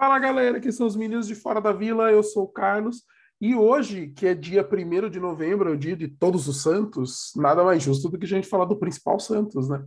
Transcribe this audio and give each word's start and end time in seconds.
Fala 0.00 0.18
galera, 0.18 0.56
aqui 0.56 0.72
são 0.72 0.86
os 0.86 0.96
meninos 0.96 1.26
de 1.26 1.34
Fora 1.34 1.60
da 1.60 1.72
Vila, 1.72 2.10
eu 2.10 2.22
sou 2.22 2.44
o 2.44 2.48
Carlos. 2.48 3.02
E 3.38 3.54
hoje, 3.54 4.08
que 4.08 4.28
é 4.28 4.34
dia 4.34 4.66
1 4.66 5.10
de 5.10 5.20
novembro, 5.20 5.68
é 5.68 5.72
o 5.74 5.76
dia 5.76 5.94
de 5.94 6.08
Todos 6.08 6.48
os 6.48 6.62
Santos, 6.62 7.32
nada 7.36 7.62
mais 7.62 7.82
justo 7.82 8.08
do 8.08 8.18
que 8.18 8.24
a 8.24 8.28
gente 8.28 8.48
falar 8.48 8.64
do 8.64 8.78
principal 8.78 9.20
Santos, 9.20 9.68
né? 9.68 9.84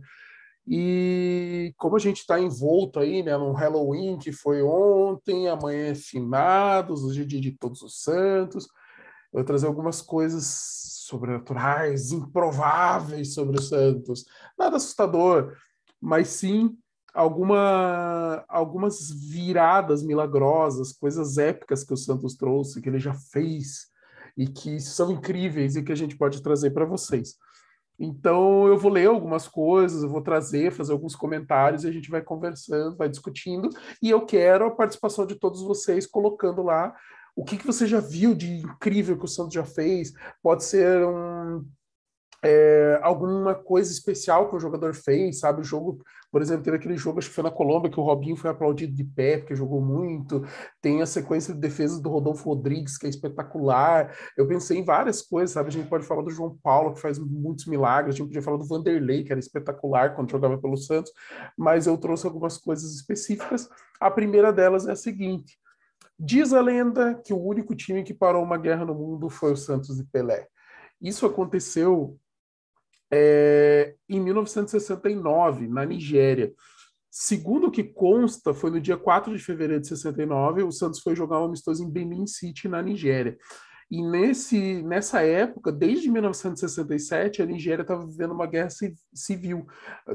E 0.68 1.74
como 1.76 1.96
a 1.96 1.98
gente 1.98 2.18
está 2.18 2.38
envolto 2.38 3.00
aí, 3.00 3.24
né, 3.24 3.36
no 3.36 3.50
Halloween 3.50 4.16
que 4.16 4.30
foi 4.30 4.62
ontem, 4.62 5.48
amanhã 5.48 5.88
é 5.88 5.94
finados, 5.96 7.02
hoje 7.02 7.22
é 7.22 7.24
dia 7.24 7.40
de 7.40 7.50
Todos 7.50 7.82
os 7.82 8.00
Santos, 8.00 8.66
eu 9.32 9.38
vou 9.38 9.44
trazer 9.44 9.66
algumas 9.66 10.00
coisas 10.00 10.44
sobrenaturais, 11.08 12.12
improváveis 12.12 13.34
sobre 13.34 13.58
os 13.58 13.68
Santos. 13.68 14.24
Nada 14.56 14.76
assustador, 14.76 15.56
mas 16.00 16.28
sim 16.28 16.78
alguma, 17.14 18.44
algumas 18.48 19.10
viradas 19.10 20.02
milagrosas, 20.02 20.92
coisas 20.92 21.38
épicas 21.38 21.84
que 21.84 21.94
o 21.94 21.96
Santos 21.96 22.34
trouxe, 22.34 22.82
que 22.82 22.88
ele 22.88 22.98
já 22.98 23.14
fez 23.14 23.86
e 24.36 24.46
que 24.46 24.80
são 24.80 25.12
incríveis 25.12 25.76
e 25.76 25.82
que 25.82 25.92
a 25.92 25.96
gente 25.96 26.16
pode 26.16 26.42
trazer 26.42 26.70
para 26.72 26.84
vocês. 26.84 27.36
Então 27.96 28.66
eu 28.66 28.76
vou 28.76 28.90
ler 28.90 29.06
algumas 29.06 29.46
coisas, 29.46 30.02
eu 30.02 30.08
vou 30.08 30.20
trazer, 30.20 30.72
fazer 30.72 30.92
alguns 30.92 31.14
comentários 31.14 31.84
e 31.84 31.88
a 31.88 31.92
gente 31.92 32.10
vai 32.10 32.20
conversando, 32.20 32.96
vai 32.96 33.08
discutindo. 33.08 33.68
E 34.02 34.10
eu 34.10 34.26
quero 34.26 34.66
a 34.66 34.70
participação 34.70 35.24
de 35.24 35.36
todos 35.36 35.62
vocês 35.62 36.04
colocando 36.04 36.62
lá 36.62 36.92
o 37.36 37.44
que, 37.44 37.56
que 37.56 37.66
você 37.66 37.86
já 37.86 38.00
viu 38.00 38.34
de 38.34 38.58
incrível 38.58 39.16
que 39.16 39.24
o 39.24 39.28
Santos 39.28 39.54
já 39.54 39.64
fez. 39.64 40.12
Pode 40.42 40.64
ser 40.64 41.04
um, 41.04 41.64
é, 42.44 43.00
alguma 43.02 43.54
coisa 43.54 43.90
especial 43.90 44.50
que 44.50 44.56
o 44.56 44.60
jogador 44.60 44.94
fez, 44.94 45.38
sabe? 45.38 45.62
O 45.62 45.64
jogo, 45.64 46.04
por 46.30 46.42
exemplo, 46.42 46.62
teve 46.62 46.76
aquele 46.76 46.96
jogo, 46.96 47.18
acho 47.18 47.30
que 47.30 47.34
foi 47.34 47.42
na 47.42 47.50
Colômbia, 47.50 47.90
que 47.90 47.98
o 47.98 48.02
Robinho 48.02 48.36
foi 48.36 48.50
aplaudido 48.50 48.94
de 48.94 49.02
pé, 49.02 49.38
porque 49.38 49.56
jogou 49.56 49.80
muito. 49.80 50.44
Tem 50.82 51.00
a 51.00 51.06
sequência 51.06 51.54
de 51.54 51.60
defesas 51.60 52.00
do 52.00 52.10
Rodolfo 52.10 52.50
Rodrigues, 52.50 52.98
que 52.98 53.06
é 53.06 53.08
espetacular. 53.08 54.14
Eu 54.36 54.46
pensei 54.46 54.78
em 54.78 54.84
várias 54.84 55.22
coisas, 55.22 55.52
sabe? 55.52 55.70
A 55.70 55.72
gente 55.72 55.88
pode 55.88 56.04
falar 56.04 56.20
do 56.20 56.30
João 56.30 56.54
Paulo, 56.62 56.92
que 56.92 57.00
faz 57.00 57.18
muitos 57.18 57.64
milagres. 57.64 58.14
A 58.14 58.18
gente 58.18 58.26
podia 58.26 58.42
falar 58.42 58.58
do 58.58 58.68
Vanderlei, 58.68 59.24
que 59.24 59.32
era 59.32 59.40
espetacular 59.40 60.14
quando 60.14 60.30
jogava 60.30 60.58
pelo 60.58 60.76
Santos. 60.76 61.12
Mas 61.56 61.86
eu 61.86 61.96
trouxe 61.96 62.26
algumas 62.26 62.58
coisas 62.58 62.94
específicas. 62.94 63.70
A 63.98 64.10
primeira 64.10 64.52
delas 64.52 64.86
é 64.86 64.92
a 64.92 64.96
seguinte. 64.96 65.58
Diz 66.18 66.52
a 66.52 66.60
lenda 66.60 67.14
que 67.24 67.32
o 67.32 67.42
único 67.42 67.74
time 67.74 68.04
que 68.04 68.12
parou 68.12 68.42
uma 68.42 68.58
guerra 68.58 68.84
no 68.84 68.94
mundo 68.94 69.30
foi 69.30 69.52
o 69.52 69.56
Santos 69.56 69.96
de 69.96 70.04
Pelé. 70.04 70.46
Isso 71.00 71.26
aconteceu 71.26 72.18
é, 73.16 73.94
em 74.08 74.20
1969, 74.20 75.68
na 75.68 75.84
Nigéria. 75.84 76.52
Segundo 77.08 77.68
o 77.68 77.70
que 77.70 77.84
consta, 77.84 78.52
foi 78.52 78.70
no 78.70 78.80
dia 78.80 78.96
4 78.96 79.36
de 79.36 79.42
fevereiro 79.42 79.80
de 79.80 79.86
69, 79.86 80.64
o 80.64 80.72
Santos 80.72 81.00
foi 81.00 81.14
jogar 81.14 81.40
um 81.40 81.44
amistoso 81.44 81.84
em 81.84 81.90
Benin 81.90 82.26
City, 82.26 82.66
na 82.66 82.82
Nigéria. 82.82 83.38
E 83.88 84.02
nesse, 84.02 84.82
nessa 84.82 85.22
época, 85.22 85.70
desde 85.70 86.10
1967, 86.10 87.40
a 87.40 87.46
Nigéria 87.46 87.82
estava 87.82 88.04
vivendo 88.04 88.32
uma 88.32 88.46
guerra 88.46 88.70
civil. 89.14 89.64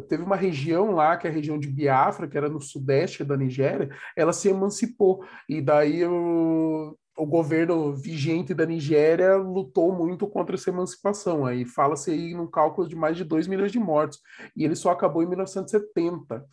Teve 0.09 0.23
uma 0.23 0.35
região 0.35 0.91
lá, 0.91 1.15
que 1.15 1.27
é 1.27 1.29
a 1.29 1.33
região 1.33 1.57
de 1.57 1.69
Biafra, 1.69 2.27
que 2.27 2.37
era 2.37 2.49
no 2.49 2.59
sudeste 2.59 3.23
da 3.23 3.37
Nigéria, 3.37 3.89
ela 4.17 4.33
se 4.33 4.49
emancipou. 4.49 5.23
E 5.47 5.61
daí 5.61 6.03
o, 6.03 6.97
o 7.19 7.25
governo 7.25 7.93
vigente 7.93 8.53
da 8.53 8.65
Nigéria 8.65 9.35
lutou 9.35 9.93
muito 9.93 10.27
contra 10.27 10.55
essa 10.55 10.69
emancipação. 10.69 11.45
Aí 11.45 11.65
fala-se 11.65 12.11
aí 12.11 12.33
num 12.33 12.47
cálculo 12.47 12.87
de 12.87 12.95
mais 12.95 13.17
de 13.17 13.23
2 13.23 13.45
milhões 13.47 13.71
de 13.71 13.79
mortos. 13.79 14.19
E 14.55 14.63
ele 14.63 14.75
só 14.75 14.91
acabou 14.91 15.21
em 15.21 15.27
1970. 15.27 16.45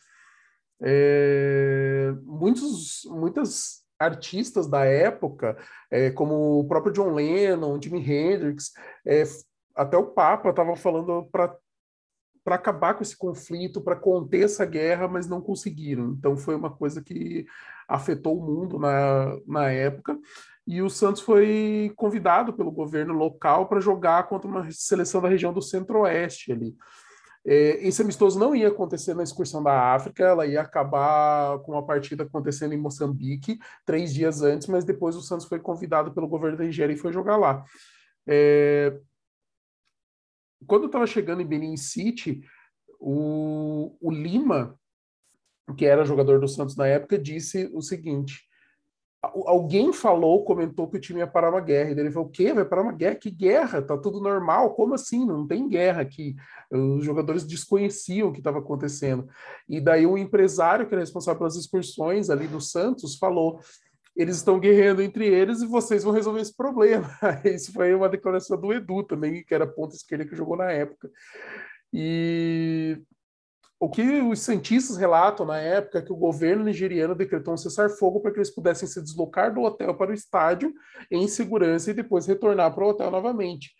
É, 0.83 2.13
muitos, 2.25 3.03
muitas 3.07 3.85
artistas 3.99 4.67
da 4.67 4.85
época, 4.85 5.57
é, 5.91 6.11
como 6.11 6.61
o 6.61 6.69
próprio 6.69 6.93
John 6.93 7.15
Lennon, 7.15 7.81
Jimi 7.81 8.01
Hendrix, 8.01 8.73
é, 9.07 9.23
até 9.75 9.97
o 9.97 10.07
Papa 10.07 10.51
estava 10.51 10.75
falando 10.77 11.29
para 11.31 11.57
para 12.45 12.55
acabar 12.55 12.95
com 12.95 13.03
esse 13.03 13.17
conflito, 13.17 13.81
para 13.81 13.97
conter 13.97 14.45
essa 14.45 14.65
guerra, 14.65 15.09
mas 15.09 15.27
não 15.27 15.41
conseguiram. 15.41 16.13
Então 16.13 16.37
foi 16.37 16.55
uma 16.55 16.71
coisa 16.71 17.03
que 17.03 17.45
afetou 17.89 18.39
o 18.39 18.47
mundo 18.47 18.79
na, 18.79 19.37
na 19.49 19.69
época. 19.73 20.17
E 20.67 20.83
o 20.83 20.91
Santos 20.91 21.23
foi 21.23 21.93
convidado 21.95 22.53
pelo 22.53 22.73
governo 22.73 23.15
local 23.15 23.69
para 23.69 23.81
jogar 23.81 24.27
contra 24.27 24.49
uma 24.51 24.71
seleção 24.71 25.21
da 25.21 25.29
região 25.29 25.53
do 25.53 25.63
Centro-Oeste 25.63 26.53
ali. 26.53 26.75
É, 27.49 27.87
esse 27.87 28.03
amistoso 28.03 28.37
não 28.41 28.57
ia 28.57 28.67
acontecer 28.67 29.15
na 29.15 29.23
excursão 29.23 29.63
da 29.63 29.95
África, 29.95 30.25
ela 30.25 30.45
ia 30.45 30.61
acabar 30.61 31.61
com 31.61 31.73
uma 31.73 31.87
partida 31.87 32.25
acontecendo 32.25 32.73
em 32.73 32.77
Moçambique 32.77 33.61
três 33.85 34.13
dias 34.13 34.43
antes, 34.43 34.67
mas 34.67 34.85
depois 34.85 35.15
o 35.15 35.23
Santos 35.23 35.47
foi 35.47 35.61
convidado 35.61 36.13
pelo 36.13 36.27
governo 36.27 36.59
da 36.59 36.65
Nigéria 36.65 36.93
e 36.93 36.99
foi 36.99 37.13
jogar 37.13 37.37
lá. 37.37 37.65
É, 38.27 38.99
quando 40.67 40.87
estava 40.87 41.07
chegando 41.07 41.41
em 41.41 41.47
Benin 41.47 41.77
City, 41.77 42.41
o, 42.99 43.97
o 44.01 44.11
Lima, 44.11 44.77
que 45.77 45.87
era 45.87 46.05
jogador 46.05 46.41
do 46.41 46.49
Santos 46.49 46.77
na 46.77 46.89
época, 46.89 47.17
disse 47.17 47.71
o 47.73 47.81
seguinte: 47.81 48.43
alguém 49.23 49.93
falou, 49.93 50.45
comentou 50.45 50.89
que 50.89 50.97
o 50.97 51.01
time 51.01 51.21
ia 51.21 51.27
parar 51.27 51.51
uma 51.51 51.61
guerra. 51.61 51.91
E 51.91 51.99
ele 51.99 52.11
falou: 52.11 52.29
o 52.29 52.31
quê? 52.31 52.53
Vai 52.53 52.65
parar 52.65 52.83
uma 52.83 52.93
guerra? 52.93 53.15
Que 53.17 53.31
guerra? 53.31 53.83
Tá 53.83 53.97
tudo 53.97 54.21
normal? 54.21 54.75
Como 54.75 54.95
assim? 54.95 55.25
Não 55.25 55.47
tem 55.47 55.69
guerra 55.69 56.03
aqui. 56.03 56.37
Os 56.71 57.05
jogadores 57.05 57.45
desconheciam 57.45 58.29
o 58.29 58.33
que 58.33 58.39
estava 58.39 58.59
acontecendo. 58.59 59.29
E 59.69 59.81
daí 59.81 60.07
um 60.07 60.19
empresário 60.19 60.87
que 60.87 60.95
era 60.95 61.03
responsável 61.03 61.39
pelas 61.39 61.57
excursões 61.57 62.31
ali 62.31 62.47
do 62.47 62.61
Santos 62.61 63.17
falou: 63.17 63.61
eles 64.17 64.37
estão 64.37 64.59
guerreando 64.59 65.03
entre 65.03 65.27
eles 65.27 65.61
e 65.61 65.67
vocês 65.67 66.03
vão 66.03 66.13
resolver 66.13 66.41
esse 66.41 66.57
problema. 66.57 67.09
Isso 67.45 67.73
foi 67.73 67.95
uma 67.95 68.09
declaração 68.09 68.59
do 68.59 68.73
Edu 68.73 69.03
também, 69.03 69.45
que 69.45 69.55
era 69.55 69.67
ponta 69.67 69.95
esquerda 69.95 70.25
que 70.25 70.37
jogou 70.37 70.57
na 70.57 70.71
época. 70.71 71.11
E 71.93 72.99
o 73.79 73.91
que 73.91 74.03
os 74.23 74.41
cientistas 74.41 74.97
relatam 74.97 75.45
na 75.45 75.59
época 75.59 75.99
é 75.99 76.03
que 76.03 76.13
o 76.13 76.17
governo 76.17 76.65
nigeriano 76.65 77.15
decretou 77.15 77.53
um 77.53 77.59
cessar-fogo 77.59 78.21
para 78.21 78.33
que 78.33 78.39
eles 78.39 78.55
pudessem 78.55 78.89
se 78.89 79.03
deslocar 79.03 79.53
do 79.53 79.61
hotel 79.61 79.95
para 79.95 80.11
o 80.11 80.15
estádio 80.15 80.73
em 81.11 81.29
segurança 81.29 81.91
e 81.91 81.95
depois 81.95 82.27
retornar 82.27 82.75
para 82.75 82.85
o 82.85 82.89
hotel 82.89 83.11
novamente. 83.11 83.75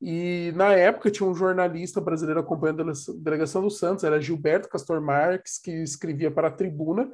E 0.00 0.52
na 0.54 0.72
época 0.72 1.10
tinha 1.10 1.28
um 1.28 1.34
jornalista 1.34 2.00
brasileiro 2.00 2.40
acompanhando 2.40 2.88
a 2.88 2.92
delegação 3.18 3.60
do 3.60 3.70
Santos, 3.70 4.04
era 4.04 4.20
Gilberto 4.20 4.68
Castor 4.68 5.00
Marques, 5.00 5.58
que 5.58 5.72
escrevia 5.82 6.30
para 6.30 6.48
a 6.48 6.52
Tribuna, 6.52 7.10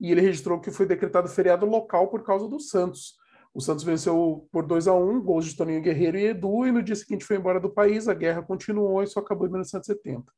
e 0.00 0.10
ele 0.10 0.22
registrou 0.22 0.58
que 0.58 0.70
foi 0.70 0.86
decretado 0.86 1.28
feriado 1.28 1.66
local 1.66 2.08
por 2.08 2.24
causa 2.24 2.48
do 2.48 2.58
Santos. 2.58 3.16
O 3.54 3.60
Santos 3.60 3.84
venceu 3.84 4.48
por 4.50 4.66
2 4.66 4.88
a 4.88 4.94
1 4.94 5.20
gols 5.20 5.44
de 5.44 5.56
Toninho 5.56 5.82
Guerreiro 5.82 6.18
e 6.18 6.26
Edu, 6.28 6.66
e 6.66 6.72
no 6.72 6.82
dia 6.82 6.96
seguinte 6.96 7.24
foi 7.24 7.36
embora 7.36 7.60
do 7.60 7.70
país, 7.70 8.08
a 8.08 8.14
guerra 8.14 8.42
continuou 8.42 9.02
e 9.02 9.06
só 9.06 9.20
acabou 9.20 9.46
em 9.46 9.50
1970. 9.50 10.32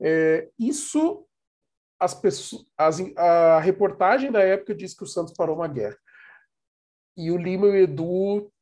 É, 0.00 0.48
isso, 0.58 1.26
as 1.98 2.14
pessoas, 2.14 2.64
as, 2.76 3.00
a 3.16 3.60
reportagem 3.60 4.32
da 4.32 4.40
época 4.40 4.74
diz 4.74 4.94
que 4.94 5.04
o 5.04 5.06
Santos 5.06 5.34
parou 5.36 5.56
uma 5.56 5.68
guerra. 5.68 5.98
E 7.16 7.30
o 7.30 7.36
Lima 7.36 7.66
e 7.66 7.70
o 7.70 7.76
Edu 7.76 8.52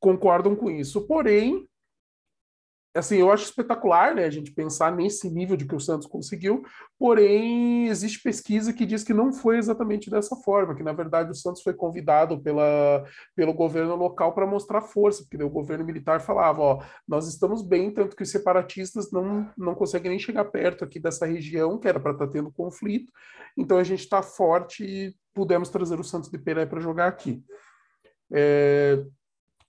concordam 0.00 0.56
com 0.56 0.70
isso. 0.70 1.06
Porém, 1.06 1.68
assim, 2.98 3.16
eu 3.16 3.30
acho 3.30 3.44
espetacular, 3.44 4.14
né, 4.14 4.24
a 4.24 4.30
gente 4.30 4.52
pensar 4.52 4.94
nesse 4.94 5.30
nível 5.30 5.56
de 5.56 5.66
que 5.66 5.74
o 5.74 5.80
Santos 5.80 6.06
conseguiu, 6.06 6.62
porém 6.98 7.88
existe 7.88 8.22
pesquisa 8.22 8.72
que 8.72 8.84
diz 8.84 9.04
que 9.04 9.14
não 9.14 9.32
foi 9.32 9.58
exatamente 9.58 10.10
dessa 10.10 10.36
forma, 10.36 10.74
que 10.74 10.82
na 10.82 10.92
verdade 10.92 11.30
o 11.30 11.34
Santos 11.34 11.62
foi 11.62 11.72
convidado 11.72 12.40
pela, 12.40 13.04
pelo 13.34 13.54
governo 13.54 13.96
local 13.96 14.34
para 14.34 14.46
mostrar 14.46 14.82
força, 14.82 15.22
porque 15.22 15.42
o 15.42 15.50
governo 15.50 15.84
militar 15.84 16.20
falava, 16.20 16.60
ó, 16.60 16.82
nós 17.06 17.28
estamos 17.28 17.62
bem, 17.62 17.90
tanto 17.90 18.16
que 18.16 18.22
os 18.22 18.30
separatistas 18.30 19.10
não, 19.10 19.48
não 19.56 19.74
conseguem 19.74 20.10
nem 20.10 20.18
chegar 20.18 20.44
perto 20.46 20.84
aqui 20.84 20.98
dessa 20.98 21.26
região, 21.26 21.78
que 21.78 21.88
era 21.88 22.00
para 22.00 22.12
estar 22.12 22.26
tá 22.26 22.32
tendo 22.32 22.50
conflito, 22.50 23.12
então 23.56 23.78
a 23.78 23.84
gente 23.84 24.00
está 24.00 24.22
forte 24.22 24.84
e 24.84 25.14
pudemos 25.34 25.68
trazer 25.68 25.98
o 26.00 26.04
Santos 26.04 26.30
de 26.30 26.38
Pelé 26.38 26.66
para 26.66 26.80
jogar 26.80 27.06
aqui. 27.06 27.42
É, 28.32 29.02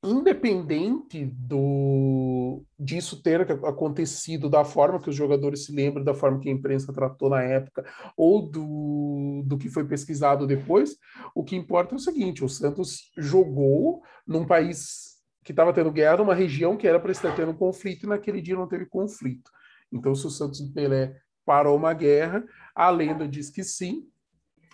independente 0.04 1.26
do 1.26 2.64
disso 2.80 3.22
ter 3.22 3.42
acontecido 3.42 4.50
da 4.50 4.64
forma 4.64 5.00
que 5.00 5.10
os 5.10 5.16
jogadores 5.16 5.66
se 5.66 5.76
lembram, 5.76 6.04
da 6.04 6.14
forma 6.14 6.40
que 6.40 6.48
a 6.48 6.52
imprensa 6.52 6.94
tratou 6.94 7.30
na 7.30 7.42
época, 7.42 7.86
ou 8.16 8.50
do, 8.50 9.44
do 9.46 9.58
que 9.58 9.70
foi 9.70 9.86
pesquisado 9.86 10.48
depois, 10.48 10.96
o 11.36 11.44
que 11.44 11.56
importa 11.56 11.96
é 11.96 11.98
o 11.98 12.00
seguinte: 12.00 12.44
o 12.44 12.50
Santos 12.50 13.12
jogou 13.18 14.02
num 14.26 14.46
país 14.46 15.20
que 15.44 15.52
estava 15.52 15.74
tendo 15.74 15.92
guerra, 15.92 16.18
numa 16.18 16.36
região 16.36 16.78
que 16.78 16.88
era 16.88 17.00
para 17.00 17.12
estar 17.12 17.36
tendo 17.36 17.54
conflito, 17.54 18.06
e 18.06 18.10
naquele 18.10 18.42
dia 18.42 18.56
não 18.56 18.68
teve 18.68 18.86
conflito. 18.86 19.50
Então, 19.92 20.14
se 20.16 20.26
o 20.26 20.30
Santos 20.30 20.60
de 20.60 20.72
Pelé 20.72 21.16
parou 21.46 21.76
uma 21.76 21.94
guerra, 21.94 22.44
a 22.76 22.90
lenda 22.90 23.28
diz 23.28 23.50
que 23.50 23.64
sim, 23.64 24.08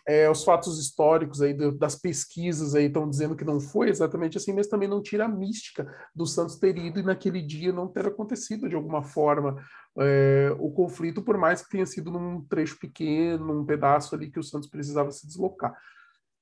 é, 0.07 0.29
os 0.29 0.43
fatos 0.43 0.79
históricos 0.79 1.41
aí 1.41 1.53
das 1.53 1.95
pesquisas 1.95 2.75
aí 2.75 2.85
estão 2.85 3.09
dizendo 3.09 3.35
que 3.35 3.43
não 3.43 3.59
foi 3.59 3.89
exatamente 3.89 4.37
assim, 4.37 4.53
mas 4.53 4.67
também 4.67 4.87
não 4.87 5.01
tira 5.01 5.25
a 5.25 5.29
mística 5.29 5.91
do 6.13 6.27
Santos 6.27 6.57
ter 6.57 6.77
ido 6.77 6.99
e 6.99 7.03
naquele 7.03 7.41
dia 7.41 7.73
não 7.73 7.87
ter 7.87 8.05
acontecido 8.05 8.69
de 8.69 8.75
alguma 8.75 9.01
forma 9.01 9.55
é, 9.97 10.55
o 10.59 10.69
conflito, 10.71 11.23
por 11.23 11.37
mais 11.37 11.63
que 11.63 11.69
tenha 11.69 11.85
sido 11.85 12.11
num 12.11 12.43
trecho 12.45 12.77
pequeno, 12.79 13.45
num 13.45 13.65
pedaço 13.65 14.13
ali 14.13 14.29
que 14.29 14.39
o 14.39 14.43
Santos 14.43 14.69
precisava 14.69 15.09
se 15.11 15.25
deslocar. 15.25 15.75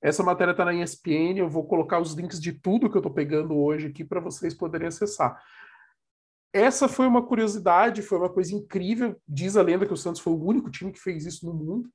Essa 0.02 0.22
matéria 0.22 0.52
está 0.52 0.66
na 0.66 0.74
ESPN, 0.74 1.38
eu 1.38 1.50
vou 1.50 1.66
colocar 1.66 2.00
os 2.00 2.14
links 2.14 2.42
de 2.42 2.52
tudo 2.52 2.90
que 2.90 2.98
eu 2.98 3.00
estou 3.00 3.14
pegando 3.14 3.56
hoje 3.58 3.88
aqui 3.88 4.04
para 4.04 4.20
vocês 4.20 4.54
poderem 4.54 4.90
acessar. 4.90 5.42
Essa 6.52 6.90
foi 6.90 7.08
uma 7.08 7.26
curiosidade, 7.26 8.02
foi 8.02 8.18
uma 8.18 8.30
coisa 8.30 8.54
incrível. 8.54 9.16
Diz 9.26 9.56
a 9.56 9.62
lenda 9.62 9.86
que 9.86 9.94
o 9.94 9.98
Santos 9.98 10.20
foi 10.22 10.34
o 10.34 10.44
único 10.44 10.70
time 10.70 10.92
que 10.92 11.00
fez 11.00 11.26
isso 11.26 11.46
no 11.46 11.54
mundo. 11.54 11.90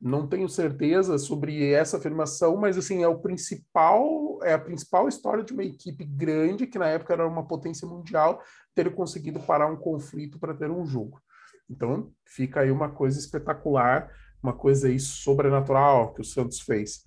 Não 0.00 0.26
tenho 0.26 0.48
certeza 0.48 1.16
sobre 1.16 1.72
essa 1.72 1.96
afirmação, 1.96 2.56
mas 2.56 2.76
assim 2.76 3.02
é 3.02 3.08
o 3.08 3.18
principal, 3.18 4.38
é 4.42 4.52
a 4.52 4.58
principal 4.58 5.08
história 5.08 5.42
de 5.42 5.52
uma 5.52 5.64
equipe 5.64 6.04
grande 6.04 6.66
que 6.66 6.78
na 6.78 6.88
época 6.88 7.14
era 7.14 7.26
uma 7.26 7.46
potência 7.46 7.88
mundial 7.88 8.42
ter 8.74 8.94
conseguido 8.94 9.40
parar 9.40 9.66
um 9.68 9.76
conflito 9.76 10.38
para 10.38 10.54
ter 10.54 10.70
um 10.70 10.84
jogo. 10.84 11.20
Então 11.68 12.12
fica 12.26 12.60
aí 12.60 12.70
uma 12.70 12.90
coisa 12.90 13.18
espetacular, 13.18 14.10
uma 14.42 14.52
coisa 14.52 14.88
aí 14.88 15.00
sobrenatural 15.00 16.12
que 16.12 16.20
o 16.20 16.24
Santos 16.24 16.60
fez. 16.60 17.04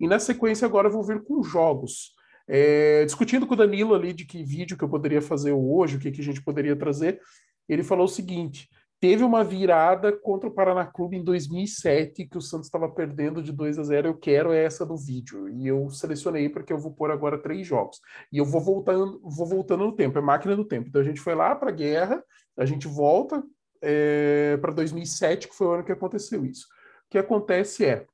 E 0.00 0.08
na 0.08 0.18
sequência 0.18 0.66
agora 0.66 0.88
eu 0.88 0.92
vou 0.92 1.04
vir 1.04 1.22
com 1.22 1.42
jogos. 1.42 2.14
É, 2.48 3.04
discutindo 3.04 3.46
com 3.46 3.54
o 3.54 3.56
Danilo 3.56 3.94
ali 3.94 4.12
de 4.12 4.24
que 4.24 4.42
vídeo 4.42 4.76
que 4.76 4.82
eu 4.82 4.88
poderia 4.88 5.22
fazer 5.22 5.52
hoje, 5.52 5.96
o 5.96 6.00
que, 6.00 6.10
que 6.10 6.20
a 6.20 6.24
gente 6.24 6.42
poderia 6.42 6.74
trazer, 6.74 7.20
ele 7.68 7.84
falou 7.84 8.06
o 8.06 8.08
seguinte: 8.08 8.68
teve 9.00 9.24
uma 9.24 9.42
virada 9.42 10.12
contra 10.12 10.48
o 10.48 10.52
Paraná 10.52 10.84
Clube 10.84 11.16
em 11.16 11.24
2007 11.24 12.26
que 12.26 12.36
o 12.36 12.42
Santos 12.42 12.66
estava 12.66 12.86
perdendo 12.88 13.42
de 13.42 13.50
2 13.50 13.78
a 13.78 13.82
0. 13.82 14.08
Eu 14.08 14.18
quero 14.18 14.52
essa 14.52 14.84
do 14.84 14.96
vídeo 14.96 15.48
e 15.48 15.66
eu 15.66 15.88
selecionei 15.88 16.50
porque 16.50 16.72
eu 16.72 16.78
vou 16.78 16.92
pôr 16.92 17.10
agora 17.10 17.38
três 17.38 17.66
jogos 17.66 17.98
e 18.30 18.36
eu 18.36 18.44
vou 18.44 18.60
voltando, 18.60 19.18
vou 19.24 19.46
voltando 19.46 19.84
no 19.84 19.96
tempo. 19.96 20.18
É 20.18 20.20
máquina 20.20 20.54
do 20.54 20.66
tempo. 20.66 20.88
Então 20.88 21.00
a 21.00 21.04
gente 21.04 21.20
foi 21.20 21.34
lá 21.34 21.54
para 21.56 21.70
a 21.70 21.74
guerra, 21.74 22.22
a 22.58 22.66
gente 22.66 22.86
volta 22.86 23.42
é, 23.80 24.58
para 24.58 24.70
2007 24.70 25.48
que 25.48 25.56
foi 25.56 25.66
o 25.66 25.72
ano 25.72 25.84
que 25.84 25.92
aconteceu 25.92 26.44
isso. 26.44 26.66
O 27.06 27.10
que 27.10 27.18
acontece 27.18 27.86
é 27.86 28.06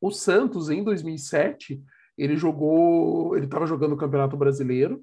o 0.00 0.10
Santos, 0.10 0.68
em 0.68 0.82
2007, 0.82 1.80
ele 2.18 2.36
jogou, 2.36 3.36
ele 3.36 3.46
estava 3.46 3.66
jogando 3.66 3.92
o 3.92 3.96
Campeonato 3.96 4.36
Brasileiro 4.36 5.02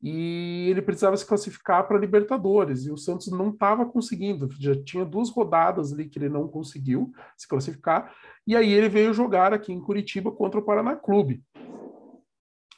e 0.00 0.68
ele 0.70 0.80
precisava 0.80 1.16
se 1.16 1.26
classificar 1.26 1.86
para 1.86 1.98
Libertadores 1.98 2.86
e 2.86 2.92
o 2.92 2.96
Santos 2.96 3.26
não 3.28 3.50
estava 3.50 3.84
conseguindo, 3.84 4.48
já 4.58 4.74
tinha 4.82 5.04
duas 5.04 5.28
rodadas 5.30 5.92
ali 5.92 6.08
que 6.08 6.18
ele 6.18 6.28
não 6.28 6.46
conseguiu 6.46 7.12
se 7.36 7.48
classificar 7.48 8.14
e 8.46 8.54
aí 8.54 8.72
ele 8.72 8.88
veio 8.88 9.12
jogar 9.12 9.52
aqui 9.52 9.72
em 9.72 9.80
Curitiba 9.80 10.30
contra 10.30 10.60
o 10.60 10.62
Paraná 10.62 10.94
Clube. 10.94 11.42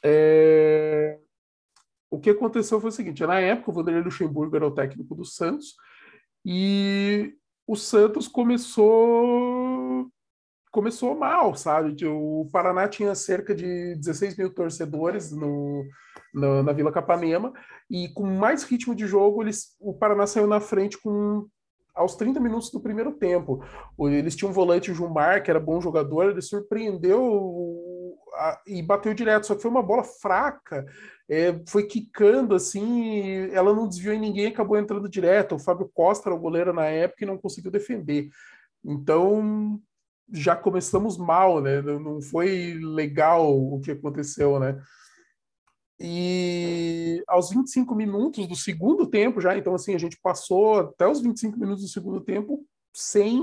É... 0.03 1.19
O 2.09 2.19
que 2.19 2.31
aconteceu 2.31 2.81
foi 2.81 2.89
o 2.89 2.93
seguinte: 2.93 3.25
na 3.25 3.39
época 3.39 3.71
o 3.71 3.73
Vanderlei 3.73 4.03
Luxemburgo 4.03 4.55
era 4.55 4.67
o 4.67 4.71
técnico 4.71 5.15
do 5.15 5.23
Santos 5.23 5.75
e 6.45 7.33
o 7.67 7.75
Santos 7.75 8.27
começou 8.27 9.70
começou 10.71 11.15
mal, 11.15 11.53
sabe? 11.55 12.05
O 12.07 12.47
Paraná 12.51 12.87
tinha 12.87 13.13
cerca 13.13 13.53
de 13.53 13.95
16 13.95 14.37
mil 14.37 14.49
torcedores 14.53 15.31
no, 15.31 15.85
no, 16.33 16.63
na 16.63 16.71
Vila 16.71 16.91
Capanema 16.91 17.53
e 17.89 18.09
com 18.13 18.25
mais 18.25 18.63
ritmo 18.63 18.95
de 18.95 19.05
jogo, 19.05 19.43
eles, 19.43 19.75
o 19.79 19.93
Paraná 19.93 20.25
saiu 20.25 20.47
na 20.47 20.61
frente 20.61 20.97
com 20.97 21.45
aos 21.93 22.15
30 22.15 22.39
minutos 22.39 22.71
do 22.71 22.79
primeiro 22.79 23.11
tempo. 23.11 23.63
Eles 23.99 24.35
tinham 24.35 24.49
um 24.49 24.53
volante, 24.53 24.91
o 24.91 24.95
Jumar, 24.95 25.43
que 25.43 25.51
era 25.51 25.59
bom 25.59 25.81
jogador, 25.81 26.29
ele 26.29 26.41
surpreendeu 26.41 28.15
a, 28.33 28.61
e 28.65 28.81
bateu 28.81 29.13
direto, 29.13 29.47
só 29.47 29.55
que 29.55 29.61
foi 29.61 29.69
uma 29.69 29.83
bola 29.83 30.03
fraca, 30.03 30.85
é, 31.29 31.61
foi 31.67 31.83
quicando 31.83 32.55
assim, 32.55 33.49
ela 33.51 33.73
não 33.73 33.87
desviou 33.87 34.15
em 34.15 34.19
ninguém, 34.19 34.47
acabou 34.47 34.77
entrando 34.77 35.09
direto. 35.09 35.55
O 35.55 35.59
Fábio 35.59 35.89
Costa 35.93 36.29
era 36.29 36.35
o 36.35 36.39
goleiro 36.39 36.73
na 36.73 36.85
época 36.85 37.23
e 37.23 37.27
não 37.27 37.37
conseguiu 37.37 37.71
defender. 37.71 38.29
Então, 38.83 39.79
já 40.31 40.55
começamos 40.55 41.17
mal, 41.17 41.61
né? 41.61 41.81
Não 41.81 42.21
foi 42.21 42.75
legal 42.81 43.51
o 43.51 43.79
que 43.79 43.91
aconteceu, 43.91 44.59
né? 44.59 44.81
E 45.99 47.23
aos 47.27 47.51
25 47.51 47.93
minutos 47.93 48.47
do 48.47 48.55
segundo 48.55 49.05
tempo, 49.05 49.39
já, 49.39 49.55
então 49.55 49.75
assim, 49.75 49.93
a 49.93 49.99
gente 49.99 50.17
passou 50.21 50.79
até 50.79 51.07
os 51.07 51.21
25 51.21 51.59
minutos 51.59 51.83
do 51.83 51.89
segundo 51.89 52.19
tempo 52.21 52.65
sem 52.91 53.39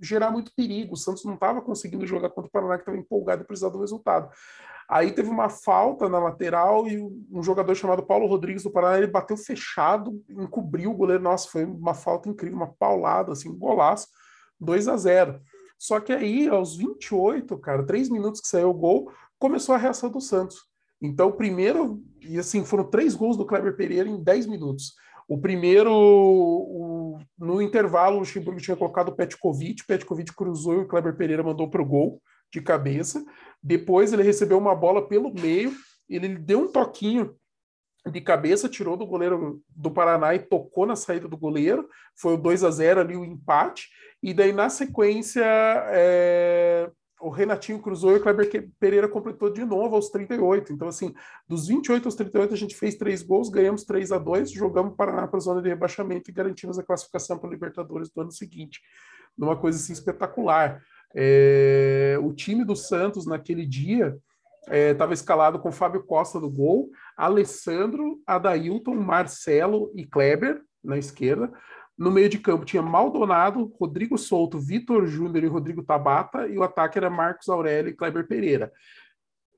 gerar 0.00 0.30
muito 0.30 0.50
perigo. 0.54 0.94
O 0.94 0.96
Santos 0.96 1.24
não 1.24 1.34
estava 1.34 1.60
conseguindo 1.60 2.06
jogar 2.06 2.30
contra 2.30 2.48
o 2.48 2.50
Paraná, 2.50 2.76
que 2.76 2.82
estava 2.82 2.96
empolgado 2.96 3.42
e 3.42 3.46
precisava 3.46 3.74
do 3.74 3.80
resultado. 3.80 4.30
Aí 4.88 5.12
teve 5.12 5.28
uma 5.28 5.50
falta 5.50 6.08
na 6.08 6.18
lateral 6.18 6.88
e 6.88 6.98
um 6.98 7.42
jogador 7.42 7.74
chamado 7.74 8.06
Paulo 8.06 8.26
Rodrigues 8.26 8.62
do 8.62 8.70
Paraná, 8.70 8.96
ele 8.96 9.06
bateu 9.06 9.36
fechado, 9.36 10.24
encobriu 10.30 10.90
o 10.90 10.96
goleiro. 10.96 11.22
Nossa, 11.22 11.50
foi 11.50 11.66
uma 11.66 11.92
falta 11.92 12.30
incrível, 12.30 12.56
uma 12.56 12.72
paulada, 12.72 13.32
assim, 13.32 13.50
um 13.50 13.58
golaço, 13.58 14.08
2 14.58 14.88
a 14.88 14.96
0 14.96 15.40
só 15.78 16.00
que 16.00 16.12
aí, 16.12 16.48
aos 16.48 16.76
28, 16.76 17.56
cara, 17.58 17.86
três 17.86 18.10
minutos 18.10 18.40
que 18.40 18.48
saiu 18.48 18.70
o 18.70 18.74
gol, 18.74 19.12
começou 19.38 19.74
a 19.74 19.78
reação 19.78 20.10
do 20.10 20.20
Santos. 20.20 20.56
Então, 21.00 21.28
o 21.28 21.32
primeiro, 21.32 22.02
e 22.20 22.38
assim, 22.38 22.64
foram 22.64 22.84
três 22.84 23.14
gols 23.14 23.36
do 23.36 23.46
Kleber 23.46 23.76
Pereira 23.76 24.08
em 24.08 24.22
10 24.22 24.46
minutos. 24.46 24.94
O 25.28 25.38
primeiro, 25.38 25.92
o, 25.92 27.18
no 27.38 27.62
intervalo, 27.62 28.16
o 28.16 28.18
Luxemburgo 28.20 28.60
tinha 28.60 28.76
colocado 28.76 29.10
o 29.10 29.14
Petkovic, 29.14 29.86
Petkovic 29.86 30.34
cruzou 30.34 30.74
e 30.74 30.78
o 30.78 30.88
Kleber 30.88 31.16
Pereira 31.16 31.42
mandou 31.42 31.70
para 31.70 31.82
o 31.82 31.86
gol 31.86 32.20
de 32.52 32.60
cabeça. 32.60 33.24
Depois 33.62 34.12
ele 34.12 34.22
recebeu 34.22 34.58
uma 34.58 34.74
bola 34.74 35.06
pelo 35.06 35.32
meio, 35.32 35.72
ele 36.08 36.36
deu 36.36 36.62
um 36.62 36.72
toquinho 36.72 37.36
de 38.06 38.20
cabeça, 38.20 38.68
tirou 38.68 38.96
do 38.96 39.06
goleiro 39.06 39.62
do 39.68 39.90
Paraná 39.90 40.34
e 40.34 40.38
tocou 40.38 40.86
na 40.86 40.96
saída 40.96 41.28
do 41.28 41.36
goleiro. 41.36 41.88
Foi 42.14 42.34
o 42.34 42.38
2 42.38 42.64
a 42.64 42.70
0 42.70 43.00
ali, 43.00 43.16
o 43.16 43.24
empate. 43.24 43.88
E 44.22 44.32
daí, 44.32 44.52
na 44.52 44.68
sequência, 44.68 45.44
é... 45.44 46.90
o 47.20 47.28
Renatinho 47.28 47.80
cruzou 47.80 48.12
e 48.12 48.16
o 48.16 48.22
Kleber 48.22 48.70
Pereira 48.78 49.08
completou 49.08 49.52
de 49.52 49.64
novo 49.64 49.94
aos 49.94 50.10
38. 50.10 50.72
Então, 50.72 50.88
assim, 50.88 51.14
dos 51.46 51.66
28 51.68 52.06
aos 52.06 52.14
38, 52.14 52.54
a 52.54 52.56
gente 52.56 52.74
fez 52.74 52.96
três 52.96 53.22
gols, 53.22 53.48
ganhamos 53.48 53.84
3 53.84 54.12
a 54.12 54.18
2 54.18 54.50
jogamos 54.50 54.92
o 54.92 54.96
Paraná 54.96 55.26
para 55.26 55.38
a 55.38 55.40
zona 55.42 55.62
de 55.62 55.68
rebaixamento 55.68 56.30
e 56.30 56.34
garantimos 56.34 56.78
a 56.78 56.82
classificação 56.82 57.38
para 57.38 57.48
a 57.48 57.52
Libertadores 57.52 58.08
do 58.10 58.20
ano 58.20 58.32
seguinte. 58.32 58.80
Numa 59.36 59.56
coisa 59.56 59.78
assim 59.78 59.92
espetacular. 59.92 60.82
É... 61.14 62.18
O 62.22 62.32
time 62.32 62.64
do 62.64 62.74
Santos, 62.74 63.26
naquele 63.26 63.66
dia, 63.66 64.18
estava 64.70 65.12
é, 65.12 65.14
escalado 65.14 65.58
com 65.58 65.72
Fábio 65.72 66.02
Costa 66.04 66.38
do 66.38 66.50
gol, 66.50 66.90
Alessandro, 67.16 68.20
Adailton, 68.26 68.94
Marcelo 68.94 69.90
e 69.94 70.04
Kleber 70.04 70.60
na 70.82 70.98
esquerda. 70.98 71.52
No 71.96 72.10
meio 72.10 72.28
de 72.28 72.38
campo 72.38 72.64
tinha 72.64 72.80
Maldonado, 72.80 73.72
Rodrigo 73.78 74.16
Souto, 74.16 74.58
Vitor 74.58 75.06
Júnior 75.06 75.42
e 75.42 75.48
Rodrigo 75.48 75.82
Tabata, 75.82 76.46
e 76.46 76.56
o 76.56 76.62
ataque 76.62 76.96
era 76.96 77.10
Marcos 77.10 77.48
Aurélio 77.48 77.90
e 77.90 77.96
Kleber 77.96 78.26
Pereira. 78.28 78.72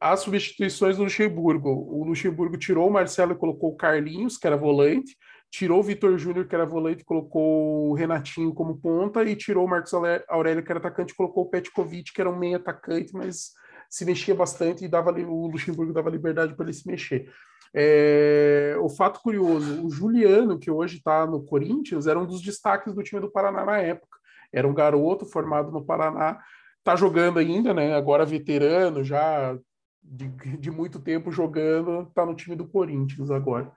As 0.01 0.21
substituições 0.21 0.97
do 0.97 1.05
Luxemburgo. 1.05 1.69
O 1.69 2.05
Luxemburgo 2.05 2.57
tirou 2.57 2.89
o 2.89 2.93
Marcelo 2.93 3.33
e 3.33 3.37
colocou 3.37 3.71
o 3.71 3.77
Carlinhos, 3.77 4.39
que 4.39 4.47
era 4.47 4.57
volante, 4.57 5.15
tirou 5.51 5.81
o 5.81 5.83
Vitor 5.83 6.17
Júnior, 6.17 6.47
que 6.47 6.55
era 6.55 6.65
volante, 6.65 7.05
colocou 7.05 7.91
o 7.91 7.95
Renatinho 7.95 8.55
como 8.55 8.81
ponta, 8.81 9.23
e 9.23 9.37
tirou 9.37 9.67
o 9.67 9.69
Marcos 9.69 9.93
Aurélio, 9.93 10.65
que 10.65 10.73
era 10.73 10.79
atacante, 10.79 11.15
colocou 11.15 11.45
o 11.45 11.51
Petkovic, 11.51 12.15
que 12.15 12.21
era 12.23 12.31
um 12.31 12.39
meio 12.39 12.57
atacante, 12.57 13.13
mas 13.13 13.51
se 13.91 14.05
mexia 14.05 14.35
bastante 14.35 14.85
e 14.85 14.89
dava 14.89 15.11
o 15.11 15.49
Luxemburgo 15.49 15.93
dava 15.93 16.09
liberdade 16.09 16.55
para 16.55 16.65
ele 16.65 16.73
se 16.73 16.87
mexer. 16.87 17.29
É, 17.75 18.77
o 18.81 18.89
fato 18.89 19.21
curioso, 19.21 19.85
o 19.85 19.91
Juliano, 19.91 20.59
que 20.59 20.71
hoje 20.71 20.99
está 20.99 21.27
no 21.27 21.43
Corinthians, 21.43 22.07
era 22.07 22.19
um 22.19 22.27
dos 22.27 22.41
destaques 22.41 22.95
do 22.95 23.03
time 23.03 23.21
do 23.21 23.31
Paraná 23.31 23.65
na 23.65 23.79
época. 23.79 24.19
Era 24.53 24.67
um 24.67 24.75
garoto 24.75 25.27
formado 25.27 25.73
no 25.73 25.85
Paraná, 25.85 26.41
está 26.79 26.95
jogando 26.95 27.39
ainda, 27.39 27.75
né? 27.75 27.95
Agora 27.95 28.25
veterano, 28.25 29.03
já 29.03 29.59
de, 30.03 30.29
de 30.57 30.71
muito 30.71 31.01
tempo 31.01 31.33
jogando, 31.33 32.03
está 32.03 32.25
no 32.25 32.35
time 32.35 32.55
do 32.55 32.67
Corinthians 32.67 33.31
agora. 33.31 33.71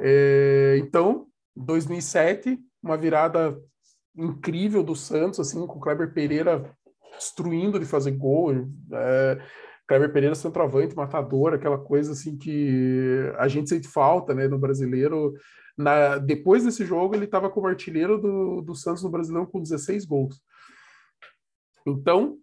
É, 0.00 0.76
então, 0.78 1.26
2007, 1.54 2.58
uma 2.82 2.96
virada 2.96 3.58
incrível 4.16 4.82
do 4.82 4.96
Santos, 4.96 5.38
assim, 5.40 5.66
com 5.66 5.78
o 5.78 5.80
Kleber 5.80 6.12
Pereira 6.12 6.74
destruindo 7.16 7.78
de 7.78 7.86
fazer 7.86 8.12
gol. 8.12 8.68
É, 8.92 9.38
Kleber 9.86 10.12
Pereira 10.12 10.34
centroavante, 10.34 10.94
matador, 10.94 11.54
aquela 11.54 11.78
coisa 11.78 12.12
assim 12.12 12.36
que 12.36 13.32
a 13.38 13.48
gente 13.48 13.70
sente 13.70 13.88
falta, 13.88 14.34
né, 14.34 14.46
no 14.46 14.58
brasileiro. 14.58 15.32
Na, 15.76 16.18
depois 16.18 16.64
desse 16.64 16.84
jogo, 16.84 17.14
ele 17.14 17.24
estava 17.24 17.48
como 17.48 17.68
artilheiro 17.68 18.20
do, 18.20 18.60
do 18.60 18.74
Santos 18.74 19.02
no 19.02 19.10
Brasileirão 19.10 19.46
com 19.46 19.62
16 19.62 20.04
gols. 20.04 20.42
Então, 21.86 22.36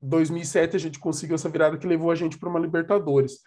2007 0.00 0.76
a 0.76 0.78
gente 0.78 0.98
conseguiu 0.98 1.34
essa 1.34 1.48
virada 1.48 1.76
que 1.76 1.86
levou 1.86 2.10
a 2.10 2.14
gente 2.14 2.38
para 2.38 2.48
uma 2.48 2.60
Libertadores. 2.60 3.38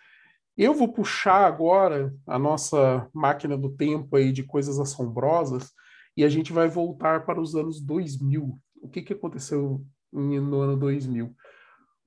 Eu 0.57 0.73
vou 0.73 0.91
puxar 0.91 1.45
agora 1.45 2.13
a 2.25 2.39
nossa 2.39 3.09
máquina 3.13 3.57
do 3.57 3.69
tempo 3.69 4.15
aí 4.15 4.31
de 4.31 4.43
coisas 4.43 4.79
assombrosas 4.79 5.71
e 6.15 6.23
a 6.23 6.29
gente 6.29 6.53
vai 6.53 6.69
voltar 6.69 7.25
para 7.25 7.41
os 7.41 7.55
anos 7.55 7.81
2000. 7.81 8.57
O 8.81 8.89
que, 8.89 9.01
que 9.01 9.13
aconteceu 9.13 9.85
no 10.15 10.61
ano 10.61 10.77
2000? 10.77 11.35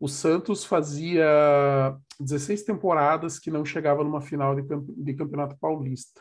O 0.00 0.08
Santos 0.08 0.64
fazia 0.64 1.96
16 2.20 2.62
temporadas 2.62 3.38
que 3.38 3.50
não 3.50 3.64
chegava 3.64 4.04
numa 4.04 4.20
final 4.20 4.54
de, 4.54 4.62
de 4.96 5.14
Campeonato 5.14 5.56
Paulista. 5.58 6.20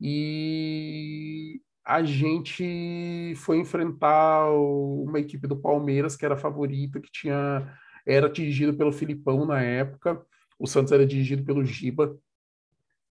E 0.00 1.60
a 1.84 2.02
gente 2.02 3.34
foi 3.36 3.58
enfrentar 3.58 4.50
uma 4.50 5.18
equipe 5.18 5.46
do 5.46 5.56
Palmeiras 5.56 6.16
que 6.16 6.24
era 6.24 6.36
favorita, 6.36 7.00
que 7.00 7.10
tinha 7.10 7.78
era 8.06 8.28
dirigido 8.28 8.74
pelo 8.74 8.92
Filipão 8.92 9.46
na 9.46 9.62
época, 9.62 10.20
o 10.58 10.66
Santos 10.66 10.92
era 10.92 11.06
dirigido 11.06 11.42
pelo 11.42 11.64
Giba, 11.64 12.18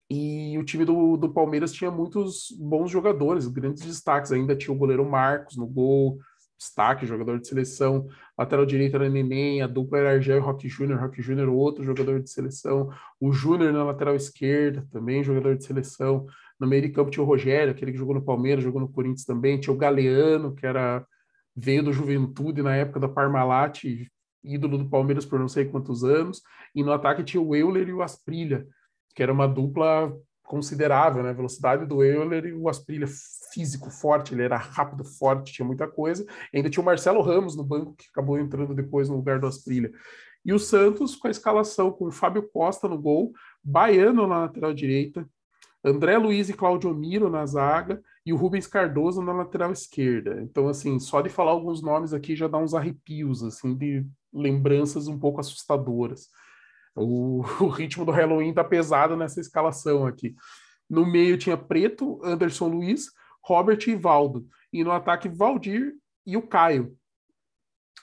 e 0.09 0.57
o 0.59 0.63
time 0.63 0.85
do, 0.85 1.17
do 1.17 1.29
Palmeiras 1.29 1.71
tinha 1.71 1.89
muitos 1.89 2.55
bons 2.59 2.91
jogadores, 2.91 3.47
grandes 3.47 3.83
destaques. 3.83 4.31
Ainda 4.31 4.55
tinha 4.55 4.73
o 4.73 4.77
goleiro 4.77 5.03
Marcos 5.09 5.57
no 5.57 5.65
gol, 5.65 6.19
destaque, 6.63 7.05
jogador 7.05 7.39
de 7.39 7.48
seleção. 7.48 8.08
Lateral 8.38 8.65
direito 8.65 8.96
era 8.96 9.10
Neném, 9.10 9.62
a 9.62 9.67
dupla 9.67 10.00
era 10.00 10.12
Argel 10.12 10.38
e 10.38 10.39
Rock 10.39 10.67
Júnior, 10.67 11.00
Rock 11.00 11.22
Júnior 11.22 11.50
outro 11.50 11.84
jogador 11.84 12.22
de 12.22 12.29
seleção. 12.29 12.89
O 13.20 13.32
Júnior 13.32 13.72
na 13.74 13.84
lateral 13.84 14.15
esquerda, 14.15 14.88
também 14.91 15.24
jogador 15.24 15.55
de 15.55 15.65
seleção. 15.65 16.25
No 16.60 16.67
meio 16.67 16.82
de 16.82 16.89
campo 16.89 17.12
tinha 17.12 17.24
o 17.24 17.27
Rogério, 17.27 17.72
aquele 17.72 17.91
que 17.91 17.98
jogou 17.98 18.15
no 18.15 18.24
Palmeiras, 18.24 18.63
jogou 18.63 18.82
no 18.82 18.89
Corinthians 18.89 19.25
também. 19.25 19.60
Tinha 19.60 19.74
o 19.74 19.77
Galeano, 19.77 20.55
que 20.55 20.65
era 20.65 21.05
veio 21.55 21.84
do 21.84 21.93
Juventude 21.93 22.63
na 22.63 22.75
época 22.75 23.00
da 23.00 23.08
Parmalat, 23.08 23.84
ídolo 24.43 24.77
do 24.77 24.89
Palmeiras 24.89 25.25
por 25.25 25.39
não 25.39 25.48
sei 25.48 25.65
quantos 25.65 26.03
anos. 26.03 26.41
E 26.74 26.84
no 26.84 26.91
ataque 26.91 27.24
tinha 27.24 27.41
o 27.41 27.55
Euler 27.55 27.88
e 27.88 27.93
o 27.93 28.01
Asprilha, 28.01 28.65
que 29.15 29.22
era 29.22 29.32
uma 29.32 29.48
dupla 29.48 30.12
considerável, 30.53 31.24
né? 31.24 31.31
A 31.31 31.33
velocidade 31.33 31.83
do 31.83 32.03
Euler 32.03 32.45
e 32.45 32.53
o 32.53 32.69
Asprilha 32.69 33.07
físico 33.51 33.89
forte, 33.89 34.36
ele 34.36 34.43
era 34.43 34.55
rápido, 34.55 35.03
forte, 35.03 35.51
tinha 35.51 35.65
muita 35.65 35.88
coisa. 35.88 36.24
E 36.53 36.57
ainda 36.57 36.69
tinha 36.69 36.81
o 36.83 36.86
Marcelo 36.86 37.24
Ramos 37.24 37.55
no 37.55 37.63
banco, 37.63 37.95
que 37.95 38.05
acabou 38.12 38.38
entrando 38.38 38.75
depois 38.75 39.10
no 39.10 39.15
lugar 39.15 39.39
do 39.39 39.48
Asprilha. 39.48 39.91
E 40.45 40.53
o 40.53 40.60
Santos 40.60 41.15
com 41.15 41.27
a 41.27 41.31
escalação 41.31 41.91
com 41.91 42.05
o 42.05 42.12
Fábio 42.12 42.48
Costa 42.53 42.88
no 42.88 43.01
gol, 43.01 43.33
Baiano 43.63 44.27
na 44.27 44.41
lateral 44.41 44.75
direita, 44.75 45.27
André 45.83 46.19
Luiz 46.19 46.50
e 46.50 46.53
Claudio 46.53 46.93
Miro 46.93 47.31
na 47.31 47.43
zaga 47.48 48.00
e 48.24 48.31
o 48.31 48.38
Rubens 48.38 48.67
Cardoso 48.67 49.24
na 49.24 49.33
lateral 49.33 49.72
esquerda. 49.72 50.39
Então, 50.39 50.67
assim, 50.67 51.00
só 51.00 51.19
de 51.19 51.29
falar 51.29 51.51
alguns 51.51 51.81
nomes 51.81 52.13
aqui 52.13 52.36
já 52.36 52.48
dá 52.48 52.60
uns 52.60 52.75
arrepios, 52.75 53.41
assim, 53.41 53.75
de 53.75 54.05
lembranças 54.31 55.07
um 55.07 55.17
pouco 55.17 55.39
assustadoras. 55.39 56.29
O, 56.95 57.41
o 57.62 57.67
ritmo 57.67 58.05
do 58.05 58.12
Halloween 58.12 58.53
tá 58.53 58.63
pesado 58.63 59.15
nessa 59.15 59.39
escalação 59.39 60.05
aqui. 60.05 60.35
No 60.89 61.05
meio 61.05 61.38
tinha 61.38 61.57
Preto, 61.57 62.19
Anderson 62.23 62.67
Luiz, 62.67 63.07
Robert 63.43 63.79
e 63.88 63.95
Valdo. 63.95 64.45
E 64.71 64.83
no 64.83 64.91
ataque, 64.91 65.29
Valdir 65.29 65.93
e 66.25 66.38
o 66.38 66.41
Caio. 66.41 66.95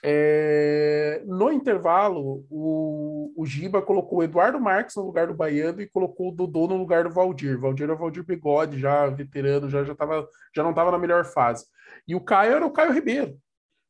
É... 0.03 1.23
No 1.27 1.53
intervalo, 1.53 2.47
o, 2.51 3.33
o 3.37 3.47
Giba 3.47 3.83
colocou 3.83 4.19
o 4.19 4.23
Eduardo 4.23 4.59
Marques 4.59 4.97
no 4.97 5.05
lugar 5.05 5.27
do 5.27 5.35
Baiano 5.35 5.81
e 5.81 5.89
colocou 5.89 6.31
o 6.31 6.35
Dodô 6.35 6.67
no 6.67 6.77
lugar 6.77 7.05
do 7.05 7.11
Valdir. 7.11 7.59
Valdir 7.59 7.85
era 7.85 7.95
o 7.95 7.99
Valdir 7.99 8.25
Bigode, 8.25 8.79
já 8.79 9.07
veterano, 9.09 9.69
já, 9.69 9.85
já, 9.85 9.95
tava, 9.95 10.27
já 10.55 10.63
não 10.63 10.71
estava 10.71 10.91
na 10.91 10.99
melhor 10.99 11.25
fase. 11.25 11.67
E 12.09 12.15
o 12.15 12.21
Caio 12.21 12.55
era 12.55 12.67
o 12.67 12.71
Caio 12.71 12.93
Ribeiro, 12.93 13.37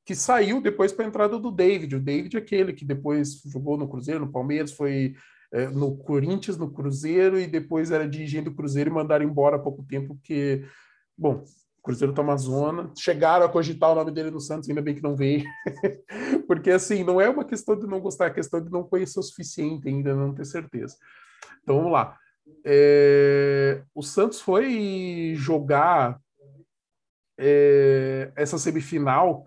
que 0.05 0.15
saiu 0.15 0.61
depois 0.61 0.93
para 0.93 1.05
a 1.05 1.09
entrada 1.09 1.39
do 1.39 1.51
David. 1.51 1.97
O 1.97 2.01
David 2.01 2.37
é 2.37 2.41
aquele 2.41 2.73
que 2.73 2.85
depois 2.85 3.41
jogou 3.47 3.77
no 3.77 3.89
Cruzeiro, 3.89 4.21
no 4.21 4.33
Palmeiras, 4.33 4.73
foi 4.73 5.15
é, 5.53 5.69
no 5.69 5.97
Corinthians, 5.97 6.57
no 6.57 6.71
Cruzeiro, 6.71 7.39
e 7.39 7.47
depois 7.47 7.91
era 7.91 8.09
dirigindo 8.09 8.51
o 8.51 8.55
Cruzeiro 8.55 8.91
e 8.91 8.93
mandaram 8.93 9.25
embora 9.25 9.57
há 9.57 9.59
pouco 9.59 9.83
tempo, 9.83 10.15
porque, 10.15 10.65
bom, 11.17 11.45
Cruzeiro 11.83 12.13
tá 12.13 12.37
zona. 12.37 12.93
Chegaram 12.97 13.47
a 13.47 13.49
cogitar 13.49 13.91
o 13.91 13.95
nome 13.95 14.11
dele 14.11 14.31
no 14.31 14.41
Santos, 14.41 14.69
ainda 14.69 14.83
bem 14.83 14.95
que 14.95 15.03
não 15.03 15.17
veio. 15.17 15.45
porque, 16.47 16.71
assim, 16.71 17.03
não 17.03 17.21
é 17.21 17.29
uma 17.29 17.45
questão 17.45 17.79
de 17.79 17.87
não 17.87 18.01
gostar, 18.01 18.27
é 18.27 18.31
questão 18.31 18.63
de 18.63 18.71
não 18.71 18.85
conhecer 18.85 19.19
o 19.19 19.23
suficiente 19.23 19.89
ainda, 19.89 20.15
não 20.15 20.35
ter 20.35 20.45
certeza. 20.45 20.97
Então, 21.63 21.77
vamos 21.77 21.93
lá. 21.93 22.17
É, 22.65 23.83
o 23.95 24.03
Santos 24.03 24.41
foi 24.41 25.35
jogar 25.37 26.21
é, 27.39 28.33
essa 28.37 28.59
semifinal 28.59 29.45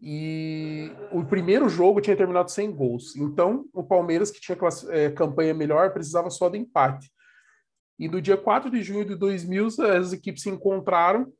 e 0.00 0.92
o 1.12 1.24
primeiro 1.24 1.68
jogo 1.68 2.00
tinha 2.00 2.16
terminado 2.16 2.50
sem 2.50 2.70
gols. 2.70 3.16
Então, 3.16 3.66
o 3.72 3.82
Palmeiras, 3.82 4.30
que 4.30 4.40
tinha 4.40 4.56
é, 4.90 5.10
campanha 5.10 5.52
melhor, 5.52 5.92
precisava 5.92 6.30
só 6.30 6.48
do 6.48 6.56
empate. 6.56 7.10
E 7.98 8.08
no 8.08 8.22
dia 8.22 8.36
4 8.36 8.70
de 8.70 8.82
junho 8.82 9.04
de 9.04 9.16
2000, 9.16 9.66
as 9.96 10.12
equipes 10.12 10.42
se 10.42 10.50
encontraram 10.50 11.32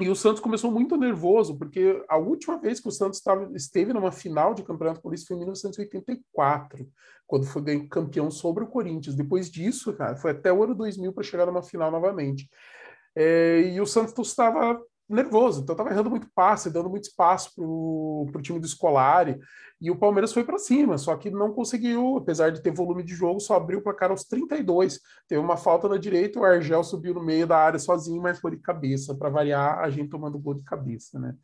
e 0.00 0.08
o 0.08 0.14
Santos 0.14 0.40
começou 0.40 0.70
muito 0.70 0.96
nervoso, 0.96 1.58
porque 1.58 2.04
a 2.08 2.16
última 2.16 2.56
vez 2.56 2.78
que 2.78 2.86
o 2.86 2.92
Santos 2.92 3.20
tava, 3.20 3.50
esteve 3.56 3.92
numa 3.92 4.12
final 4.12 4.54
de 4.54 4.62
Campeonato 4.62 5.02
Paulista 5.02 5.26
foi 5.26 5.36
em 5.36 5.40
1984, 5.40 6.88
quando 7.26 7.46
foi 7.46 7.88
campeão 7.88 8.30
sobre 8.30 8.62
o 8.62 8.68
Corinthians. 8.68 9.16
Depois 9.16 9.50
disso, 9.50 9.92
cara, 9.94 10.16
foi 10.16 10.30
até 10.30 10.52
o 10.52 10.62
ano 10.62 10.74
2000 10.74 11.12
para 11.12 11.24
chegar 11.24 11.46
numa 11.46 11.64
final 11.64 11.90
novamente. 11.90 12.48
É, 13.16 13.72
e 13.74 13.80
o 13.80 13.86
Santos 13.86 14.28
estava 14.28 14.80
nervoso, 15.08 15.62
então 15.62 15.72
estava 15.72 15.90
errando 15.90 16.10
muito 16.10 16.28
passe, 16.34 16.70
dando 16.70 16.90
muito 16.90 17.04
espaço 17.04 17.54
para 17.54 17.64
o 17.64 18.42
time 18.42 18.60
do 18.60 18.68
Scolari, 18.68 19.38
e 19.80 19.90
o 19.90 19.96
Palmeiras 19.96 20.32
foi 20.32 20.44
para 20.44 20.58
cima, 20.58 20.98
só 20.98 21.16
que 21.16 21.30
não 21.30 21.52
conseguiu, 21.52 22.16
apesar 22.18 22.50
de 22.50 22.60
ter 22.60 22.72
volume 22.72 23.02
de 23.02 23.14
jogo, 23.14 23.40
só 23.40 23.54
abriu 23.54 23.80
para 23.80 23.94
cara 23.94 24.12
aos 24.12 24.24
32. 24.24 25.00
Teve 25.28 25.40
uma 25.40 25.56
falta 25.56 25.88
na 25.88 25.96
direita, 25.96 26.40
o 26.40 26.44
Argel 26.44 26.82
subiu 26.82 27.14
no 27.14 27.22
meio 27.22 27.46
da 27.46 27.56
área 27.56 27.78
sozinho, 27.78 28.20
mas 28.20 28.40
foi 28.40 28.50
de 28.50 28.58
cabeça, 28.58 29.14
para 29.14 29.30
variar, 29.30 29.78
a 29.78 29.88
gente 29.88 30.10
tomando 30.10 30.38
gol 30.38 30.54
de 30.54 30.64
cabeça, 30.64 31.18
né? 31.18 31.34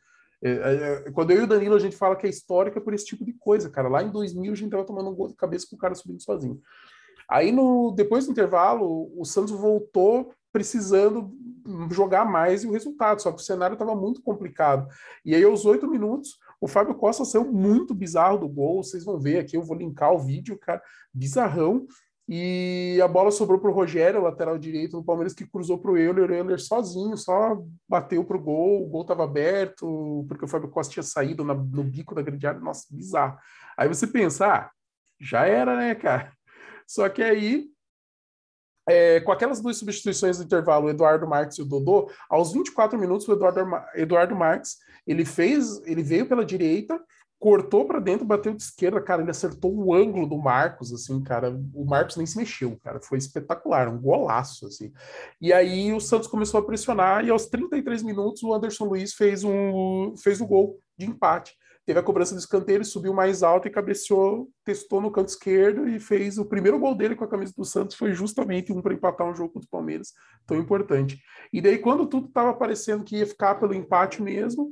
É, 0.42 0.50
é, 0.50 1.04
é, 1.06 1.11
quando 1.12 1.30
eu 1.30 1.40
e 1.40 1.44
o 1.44 1.47
Danilo 1.47 1.75
a 1.75 1.78
gente 1.78 1.97
fala 1.97 2.16
que 2.16 2.26
é 2.26 2.30
histórica 2.30 2.78
por 2.78 2.92
esse 2.92 3.06
tipo 3.06 3.25
de 3.25 3.33
coisa, 3.33 3.71
cara. 3.71 3.88
Lá 3.88 4.02
em 4.02 4.11
2000 4.11 4.52
a 4.52 4.54
gente 4.54 4.66
estava 4.66 4.85
tomando 4.85 5.09
um 5.09 5.14
gol 5.14 5.28
de 5.28 5.35
cabeça 5.35 5.66
com 5.71 5.76
o 5.76 5.78
cara 5.78 5.94
subindo 5.94 6.23
sozinho. 6.23 6.61
Aí, 7.28 7.50
no, 7.50 7.92
depois 7.92 8.26
do 8.26 8.33
intervalo, 8.33 9.11
o 9.16 9.25
Santos 9.25 9.52
voltou 9.52 10.35
precisando 10.55 11.37
jogar 11.91 12.25
mais 12.25 12.63
e 12.63 12.69
o 12.69 12.71
resultado, 12.71 13.21
só 13.21 13.33
que 13.33 13.41
o 13.41 13.45
cenário 13.45 13.75
estava 13.75 13.97
muito 13.97 14.23
complicado. 14.23 14.87
E 15.25 15.35
aí, 15.35 15.43
aos 15.43 15.65
oito 15.65 15.91
minutos, 15.91 16.39
o 16.61 16.69
Fábio 16.69 16.95
Costa 16.95 17.25
saiu 17.25 17.45
muito 17.53 17.93
bizarro 17.93 18.39
do 18.39 18.49
gol. 18.49 18.83
Vocês 18.85 19.05
vão 19.05 19.19
ver 19.19 19.41
aqui, 19.41 19.57
eu 19.57 19.63
vou 19.63 19.77
linkar 19.77 20.13
o 20.13 20.19
vídeo, 20.19 20.57
cara, 20.57 20.81
bizarrão. 21.13 21.87
E 22.29 23.01
a 23.03 23.09
bola 23.09 23.33
sobrou 23.33 23.59
para 23.59 23.69
o 23.69 23.75
Rogério, 23.75 24.23
lateral 24.23 24.57
direito 24.57 24.97
do 24.97 25.05
Palmeiras, 25.05 25.35
que 25.35 25.47
cruzou 25.47 25.77
para 25.77 25.91
o 25.91 25.99
Euler. 25.99 26.31
O 26.31 26.35
Euler 26.35 26.61
sozinho, 26.61 27.17
só 27.17 27.61
bateu 27.89 28.25
para 28.25 28.37
o 28.37 28.41
gol. 28.41 28.85
O 28.85 28.89
gol 28.89 29.03
estava 29.03 29.25
aberto, 29.25 30.25
porque 30.29 30.45
o 30.45 30.49
Fábio 30.49 30.71
Costa 30.71 30.93
tinha 30.93 31.03
saído 31.03 31.45
na, 31.45 31.53
no 31.55 31.83
bico 31.83 32.15
da 32.15 32.23
grande 32.23 32.47
área. 32.47 32.61
Nossa, 32.61 32.87
bizarro. 32.91 33.37
Aí 33.77 33.89
você 33.89 34.07
pensa, 34.07 34.47
ah, 34.47 34.71
já 35.21 35.47
era, 35.47 35.77
né, 35.77 35.95
cara? 35.95 36.33
Só 36.87 37.09
que 37.09 37.23
aí 37.23 37.67
é, 38.88 39.21
com 39.21 39.33
aquelas 39.33 39.61
duas 39.61 39.76
substituições 39.76 40.38
do 40.38 40.45
intervalo, 40.45 40.87
o 40.87 40.91
Eduardo 40.91 41.26
Marques 41.26 41.59
e 41.59 41.62
o 41.62 41.64
Dodô, 41.64 42.11
aos 42.29 42.53
24 42.53 42.99
minutos, 42.99 43.26
o 43.26 43.33
Eduardo, 43.33 43.61
Eduardo 43.95 44.35
Marques 44.37 44.79
ele 45.07 45.25
fez, 45.25 45.83
ele 45.87 46.03
veio 46.03 46.26
pela 46.26 46.45
direita, 46.45 47.00
cortou 47.38 47.85
para 47.85 48.00
dentro, 48.00 48.25
bateu 48.25 48.55
de 48.55 48.62
esquerda, 48.62 49.03
cara, 49.03 49.21
ele 49.21 49.31
acertou 49.31 49.71
o 49.75 49.93
ângulo 49.93 50.26
do 50.26 50.38
Marcos, 50.38 50.95
assim, 50.95 51.23
cara, 51.23 51.50
o 51.75 51.85
Marcos 51.85 52.17
nem 52.17 52.25
se 52.25 52.38
mexeu, 52.38 52.79
cara, 52.83 53.00
foi 53.03 53.19
espetacular, 53.19 53.87
um 53.87 54.00
golaço, 54.00 54.67
assim. 54.67 54.91
E 55.38 55.53
aí 55.53 55.93
o 55.93 56.00
Santos 56.00 56.26
começou 56.26 56.59
a 56.59 56.64
pressionar 56.64 57.23
e 57.23 57.31
aos 57.31 57.47
33 57.47 58.03
minutos 58.03 58.43
o 58.43 58.55
Anderson 58.55 58.85
Luiz 58.87 59.12
fez 59.12 59.45
um 59.45 60.14
fez 60.17 60.41
o 60.41 60.47
gol 60.47 60.81
de 60.97 61.05
empate 61.05 61.55
teve 61.87 61.99
a 61.99 62.03
cobrança 62.03 62.35
do 62.35 62.38
escanteio, 62.38 62.85
subiu 62.85 63.12
mais 63.12 63.43
alto 63.43 63.69
e 63.69 63.71
cabeceou, 63.71 64.49
testou 64.64 65.00
no 65.00 65.11
canto 65.11 65.29
esquerdo 65.29 65.88
e 65.88 66.00
fez 66.00 66.38
o 66.38 66.45
primeiro 66.45 66.79
gol 66.79 66.95
dele 66.95 67.14
com 67.14 67.25
a 67.25 67.29
camisa 67.29 67.53
do 67.57 67.64
Santos, 67.64 67.97
foi 67.97 68.12
justamente 68.12 68.73
um 68.73 68.81
para 68.81 68.95
empatar 68.95 69.29
um 69.29 69.35
jogo 69.35 69.53
contra 69.53 69.67
o 69.67 69.71
Palmeiras, 69.71 70.12
tão 70.47 70.57
importante. 70.57 71.21
E 71.53 71.61
daí, 71.61 71.79
quando 71.79 72.07
tudo 72.07 72.29
estava 72.29 72.55
parecendo 72.55 73.05
que 73.05 73.17
ia 73.17 73.26
ficar 73.26 73.57
pelo 73.57 73.75
empate 73.75 74.23
mesmo, 74.23 74.71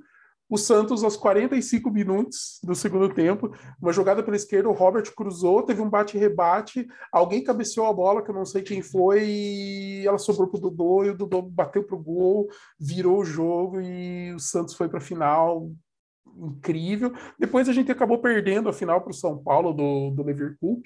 o 0.52 0.58
Santos, 0.58 1.02
aos 1.02 1.16
45 1.16 1.90
minutos 1.90 2.58
do 2.62 2.74
segundo 2.74 3.08
tempo, 3.08 3.56
uma 3.80 3.90
jogada 3.90 4.22
pela 4.22 4.36
esquerda, 4.36 4.68
o 4.68 4.72
Robert 4.72 5.10
cruzou, 5.14 5.62
teve 5.62 5.80
um 5.80 5.88
bate-rebate, 5.88 6.86
alguém 7.10 7.42
cabeceou 7.42 7.86
a 7.86 7.92
bola, 7.92 8.22
que 8.22 8.30
eu 8.30 8.34
não 8.34 8.44
sei 8.44 8.60
quem 8.60 8.82
foi, 8.82 9.24
e 9.24 10.06
ela 10.06 10.18
sobrou 10.18 10.48
para 10.48 10.58
o 10.58 10.60
Dodô, 10.60 11.04
e 11.04 11.08
o 11.08 11.16
Dodô 11.16 11.40
bateu 11.40 11.82
para 11.82 11.96
o 11.96 12.02
gol, 12.02 12.48
virou 12.78 13.20
o 13.20 13.24
jogo, 13.24 13.80
e 13.80 14.34
o 14.34 14.38
Santos 14.38 14.74
foi 14.74 14.90
para 14.90 14.98
a 14.98 15.00
final, 15.00 15.70
incrível. 16.36 17.12
Depois 17.38 17.68
a 17.68 17.72
gente 17.72 17.90
acabou 17.90 18.18
perdendo 18.18 18.68
a 18.68 18.72
final 18.72 19.00
para 19.00 19.10
o 19.10 19.14
São 19.14 19.42
Paulo 19.42 19.72
do, 19.72 20.10
do 20.10 20.22
Liverpool, 20.22 20.80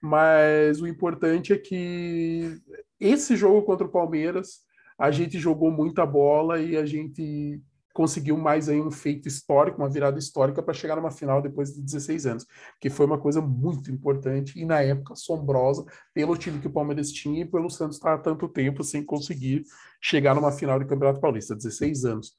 mas 0.00 0.80
o 0.80 0.86
importante 0.86 1.52
é 1.52 1.58
que 1.58 2.58
esse 2.98 3.36
jogo 3.36 3.62
contra 3.62 3.86
o 3.86 3.90
Palmeiras 3.90 4.60
a 4.98 5.10
gente 5.10 5.38
jogou 5.38 5.70
muita 5.70 6.06
bola 6.06 6.60
e 6.60 6.76
a 6.76 6.86
gente 6.86 7.60
conseguiu 7.92 8.36
mais 8.36 8.68
aí 8.68 8.80
um 8.80 8.90
feito 8.90 9.28
histórico, 9.28 9.78
uma 9.78 9.88
virada 9.88 10.18
histórica 10.18 10.62
para 10.62 10.74
chegar 10.74 10.96
numa 10.96 11.10
final 11.10 11.42
depois 11.42 11.74
de 11.74 11.82
16 11.82 12.26
anos, 12.26 12.46
que 12.80 12.88
foi 12.88 13.06
uma 13.06 13.18
coisa 13.18 13.40
muito 13.40 13.90
importante 13.90 14.58
e 14.58 14.64
na 14.64 14.80
época 14.80 15.12
assombrosa 15.12 15.84
pelo 16.14 16.36
time 16.36 16.58
que 16.58 16.66
o 16.66 16.72
Palmeiras 16.72 17.10
tinha 17.10 17.42
e 17.42 17.44
pelo 17.44 17.68
Santos 17.68 17.96
estar 17.96 18.14
há 18.14 18.18
tanto 18.18 18.48
tempo 18.48 18.82
sem 18.82 19.04
conseguir 19.04 19.64
chegar 20.00 20.34
numa 20.34 20.52
final 20.52 20.78
de 20.78 20.86
Campeonato 20.86 21.20
Paulista, 21.20 21.54
16 21.54 22.04
anos. 22.04 22.32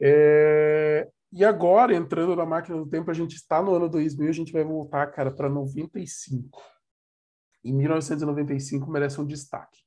É... 0.00 0.59
E 1.32 1.44
agora, 1.44 1.94
entrando 1.94 2.34
na 2.34 2.44
máquina 2.44 2.76
do 2.76 2.88
tempo, 2.88 3.10
a 3.10 3.14
gente 3.14 3.36
está 3.36 3.62
no 3.62 3.74
ano 3.74 3.88
2000, 3.88 4.28
a 4.28 4.32
gente 4.32 4.52
vai 4.52 4.64
voltar, 4.64 5.06
cara, 5.08 5.30
para 5.30 5.48
95. 5.48 6.60
Em 7.64 7.72
1995 7.72 8.90
merece 8.90 9.20
um 9.20 9.26
destaque. 9.26 9.80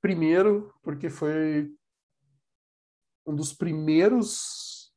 Primeiro, 0.00 0.74
porque 0.82 1.08
foi 1.08 1.70
um 3.24 3.34
dos 3.36 3.52
primeiros 3.52 4.92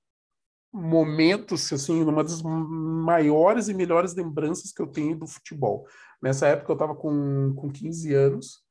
momentos, 0.73 1.71
assim, 1.71 2.01
uma 2.01 2.23
das 2.23 2.41
maiores 2.41 3.67
e 3.67 3.73
melhores 3.73 4.15
lembranças 4.15 4.71
que 4.71 4.81
eu 4.81 4.87
tenho 4.87 5.17
do 5.17 5.27
futebol. 5.27 5.87
Nessa 6.21 6.47
época 6.47 6.71
eu 6.71 6.75
estava 6.75 6.95
com, 6.95 7.53
com 7.55 7.71
15 7.71 8.13
anos 8.13 8.64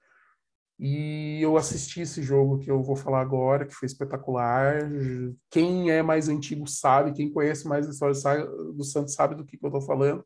e 0.79 1.41
eu 1.41 1.57
assisti 1.57 2.01
esse 2.01 2.23
jogo 2.23 2.59
que 2.59 2.71
eu 2.71 2.83
vou 2.83 2.97
falar 2.97 3.21
agora, 3.21 3.65
que 3.65 3.75
foi 3.75 3.87
espetacular. 3.87 4.91
Quem 5.51 5.91
é 5.91 6.03
mais 6.03 6.29
antigo 6.29 6.67
sabe, 6.67 7.13
quem 7.13 7.31
conhece 7.31 7.67
mais 7.67 7.87
a 7.87 7.91
história 7.91 8.47
do 8.73 8.85
Santos 8.85 9.15
sabe 9.15 9.35
do 9.35 9.45
que, 9.45 9.57
que 9.57 9.65
eu 9.65 9.69
estou 9.69 9.83
falando. 9.83 10.25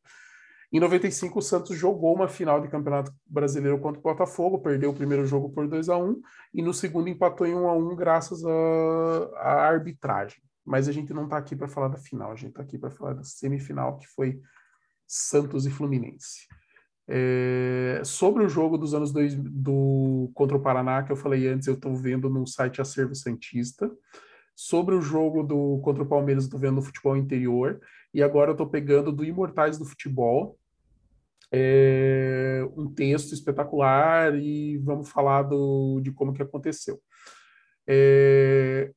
Em 0.70 0.80
95, 0.80 1.38
o 1.38 1.42
Santos 1.42 1.76
jogou 1.76 2.14
uma 2.14 2.28
final 2.28 2.60
de 2.60 2.68
Campeonato 2.68 3.10
Brasileiro 3.26 3.78
contra 3.78 3.98
o 3.98 4.02
Botafogo, 4.02 4.60
perdeu 4.60 4.90
o 4.90 4.94
primeiro 4.94 5.24
jogo 5.24 5.50
por 5.50 5.66
2 5.66 5.88
a 5.88 5.96
1 5.96 6.20
e 6.52 6.62
no 6.62 6.74
segundo 6.74 7.08
empatou 7.08 7.46
em 7.46 7.54
1 7.54 7.68
a 7.68 7.74
1 7.74 7.96
graças 7.96 8.44
à 8.44 9.66
arbitragem. 9.66 10.42
Mas 10.64 10.86
a 10.86 10.92
gente 10.92 11.14
não 11.14 11.24
está 11.24 11.38
aqui 11.38 11.56
para 11.56 11.68
falar 11.68 11.88
da 11.88 11.96
final, 11.96 12.32
a 12.32 12.36
gente 12.36 12.50
está 12.50 12.62
aqui 12.62 12.76
para 12.76 12.90
falar 12.90 13.14
da 13.14 13.24
semifinal, 13.24 13.96
que 13.96 14.06
foi 14.08 14.38
Santos 15.06 15.64
e 15.64 15.70
Fluminense. 15.70 16.46
É, 17.10 18.02
sobre 18.04 18.44
o 18.44 18.48
jogo 18.48 18.76
dos 18.76 18.92
anos 18.92 19.10
dois, 19.10 19.34
do 19.34 20.30
contra 20.34 20.56
o 20.56 20.60
Paraná, 20.60 21.02
que 21.02 21.10
eu 21.10 21.16
falei 21.16 21.48
antes, 21.48 21.66
eu 21.66 21.74
estou 21.74 21.96
vendo 21.96 22.28
no 22.28 22.46
site 22.46 22.80
Acervo 22.80 23.14
Santista. 23.14 23.90
Sobre 24.54 24.94
o 24.94 25.00
jogo 25.00 25.42
do 25.42 25.78
contra 25.82 26.02
o 26.02 26.08
Palmeiras, 26.08 26.44
estou 26.44 26.60
vendo 26.60 26.76
no 26.76 26.82
futebol 26.82 27.16
interior. 27.16 27.80
E 28.12 28.22
agora 28.22 28.50
eu 28.50 28.52
estou 28.52 28.68
pegando 28.68 29.12
do 29.12 29.24
Imortais 29.24 29.78
do 29.78 29.84
Futebol, 29.84 30.58
é, 31.50 32.62
um 32.76 32.92
texto 32.92 33.32
espetacular 33.32 34.34
e 34.34 34.76
vamos 34.78 35.08
falar 35.08 35.42
do, 35.42 36.00
de 36.00 36.12
como 36.12 36.32
que 36.32 36.42
aconteceu. 36.42 37.00
É, 37.86 38.92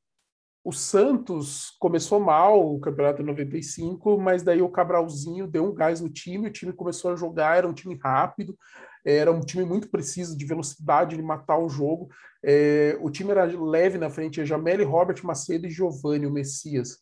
o 0.63 0.71
Santos 0.71 1.75
começou 1.79 2.19
mal 2.19 2.73
o 2.73 2.79
campeonato 2.79 3.23
95, 3.23 4.17
mas 4.19 4.43
daí 4.43 4.61
o 4.61 4.69
Cabralzinho 4.69 5.47
deu 5.47 5.65
um 5.65 5.73
gás 5.73 6.01
no 6.01 6.09
time, 6.09 6.47
o 6.47 6.51
time 6.51 6.71
começou 6.71 7.11
a 7.11 7.15
jogar, 7.15 7.57
era 7.57 7.67
um 7.67 7.73
time 7.73 7.99
rápido, 8.01 8.55
era 9.03 9.31
um 9.31 9.39
time 9.39 9.65
muito 9.65 9.89
preciso 9.89 10.37
de 10.37 10.45
velocidade, 10.45 11.15
de 11.15 11.21
matar 11.23 11.57
o 11.57 11.67
jogo. 11.67 12.09
É, 12.43 12.95
o 13.01 13.09
time 13.09 13.31
era 13.31 13.45
leve 13.45 13.97
na 13.97 14.09
frente, 14.09 14.45
Jameli, 14.45 14.83
Robert 14.83 15.19
Macedo 15.23 15.65
e 15.65 15.71
Giovanni, 15.71 16.27
o 16.27 16.31
Messias. 16.31 16.99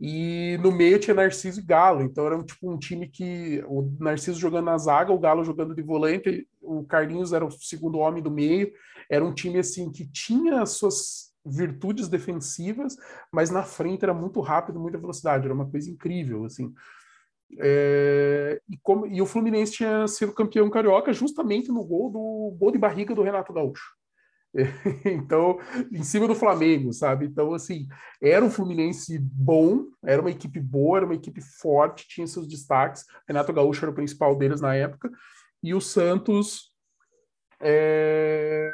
E 0.00 0.58
no 0.62 0.70
meio 0.70 0.98
tinha 0.98 1.14
Narciso 1.14 1.60
e 1.60 1.64
Galo, 1.64 2.02
então 2.02 2.26
era 2.26 2.42
tipo 2.42 2.70
um 2.70 2.78
time 2.78 3.08
que 3.08 3.62
o 3.66 3.94
Narciso 3.98 4.38
jogando 4.38 4.66
na 4.66 4.76
zaga, 4.76 5.12
o 5.12 5.18
Galo 5.18 5.44
jogando 5.44 5.74
de 5.74 5.82
volante, 5.82 6.46
o 6.60 6.84
Carlinhos 6.84 7.32
era 7.32 7.44
o 7.44 7.50
segundo 7.50 7.98
homem 7.98 8.22
do 8.22 8.30
meio. 8.30 8.70
Era 9.10 9.24
um 9.24 9.32
time 9.32 9.58
assim 9.58 9.90
que 9.90 10.06
tinha 10.06 10.66
suas 10.66 11.25
virtudes 11.46 12.08
defensivas, 12.08 12.96
mas 13.32 13.50
na 13.50 13.62
frente 13.62 14.02
era 14.02 14.12
muito 14.12 14.40
rápido, 14.40 14.80
muita 14.80 14.98
velocidade, 14.98 15.44
era 15.44 15.54
uma 15.54 15.70
coisa 15.70 15.90
incrível, 15.90 16.44
assim. 16.44 16.72
É, 17.58 18.60
e, 18.68 18.76
como, 18.78 19.06
e 19.06 19.22
o 19.22 19.26
Fluminense 19.26 19.72
tinha 19.72 20.06
sido 20.08 20.32
campeão 20.32 20.68
carioca 20.68 21.12
justamente 21.12 21.68
no 21.68 21.84
gol 21.84 22.10
do 22.10 22.56
gol 22.58 22.72
de 22.72 22.78
barriga 22.78 23.14
do 23.14 23.22
Renato 23.22 23.52
Gaúcho. 23.52 23.94
então, 25.04 25.58
em 25.92 26.02
cima 26.02 26.26
do 26.26 26.34
Flamengo, 26.34 26.92
sabe? 26.92 27.26
Então, 27.26 27.52
assim, 27.52 27.86
era 28.20 28.44
um 28.44 28.50
Fluminense 28.50 29.18
bom, 29.18 29.84
era 30.04 30.20
uma 30.20 30.30
equipe 30.30 30.58
boa, 30.58 30.98
era 30.98 31.06
uma 31.06 31.14
equipe 31.14 31.40
forte, 31.40 32.08
tinha 32.08 32.26
seus 32.26 32.48
destaques. 32.48 33.04
Renato 33.28 33.52
Gaúcho 33.52 33.84
era 33.84 33.90
o 33.90 33.94
principal 33.94 34.34
deles 34.36 34.60
na 34.60 34.74
época, 34.74 35.10
e 35.62 35.74
o 35.74 35.80
Santos 35.80 36.72
é, 37.60 38.72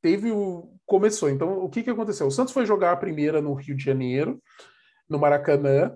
teve 0.00 0.30
o. 0.30 0.74
Começou. 0.86 1.28
Então, 1.28 1.62
o 1.62 1.68
que, 1.68 1.82
que 1.82 1.90
aconteceu? 1.90 2.26
O 2.26 2.30
Santos 2.30 2.52
foi 2.52 2.64
jogar 2.64 2.92
a 2.92 2.96
primeira 2.96 3.42
no 3.42 3.52
Rio 3.52 3.76
de 3.76 3.84
Janeiro, 3.84 4.40
no 5.08 5.18
Maracanã, 5.18 5.94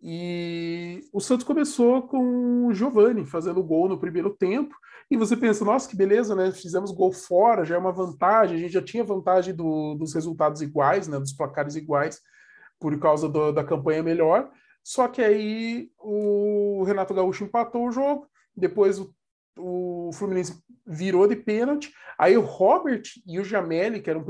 e 0.00 1.00
o 1.12 1.20
Santos 1.20 1.44
começou 1.44 2.02
com 2.06 2.66
o 2.66 2.72
Giovani 2.72 3.26
fazendo 3.26 3.62
gol 3.62 3.88
no 3.88 3.98
primeiro 3.98 4.30
tempo. 4.30 4.74
E 5.10 5.16
você 5.16 5.36
pensa, 5.36 5.64
nossa, 5.64 5.88
que 5.88 5.96
beleza, 5.96 6.36
né? 6.36 6.52
Fizemos 6.52 6.92
gol 6.92 7.12
fora, 7.12 7.64
já 7.64 7.74
é 7.74 7.78
uma 7.78 7.90
vantagem. 7.90 8.56
A 8.56 8.60
gente 8.60 8.72
já 8.72 8.82
tinha 8.82 9.02
vantagem 9.02 9.54
do, 9.54 9.94
dos 9.94 10.14
resultados 10.14 10.62
iguais, 10.62 11.08
né? 11.08 11.18
Dos 11.18 11.32
placares 11.32 11.74
iguais, 11.74 12.20
por 12.78 12.96
causa 13.00 13.28
do, 13.28 13.50
da 13.50 13.64
campanha 13.64 14.02
melhor. 14.02 14.50
Só 14.84 15.08
que 15.08 15.20
aí 15.20 15.90
o 15.98 16.84
Renato 16.84 17.12
Gaúcho 17.12 17.44
empatou 17.44 17.88
o 17.88 17.90
jogo. 17.90 18.28
Depois 18.56 18.98
o 19.00 19.12
o 19.58 20.10
Fluminense 20.12 20.62
virou 20.88 21.28
de 21.28 21.36
pênalti. 21.36 21.92
Aí 22.18 22.36
o 22.36 22.40
Robert 22.40 23.02
e 23.26 23.38
o 23.38 23.44
Jameli, 23.44 24.00
que 24.00 24.08
eram 24.08 24.24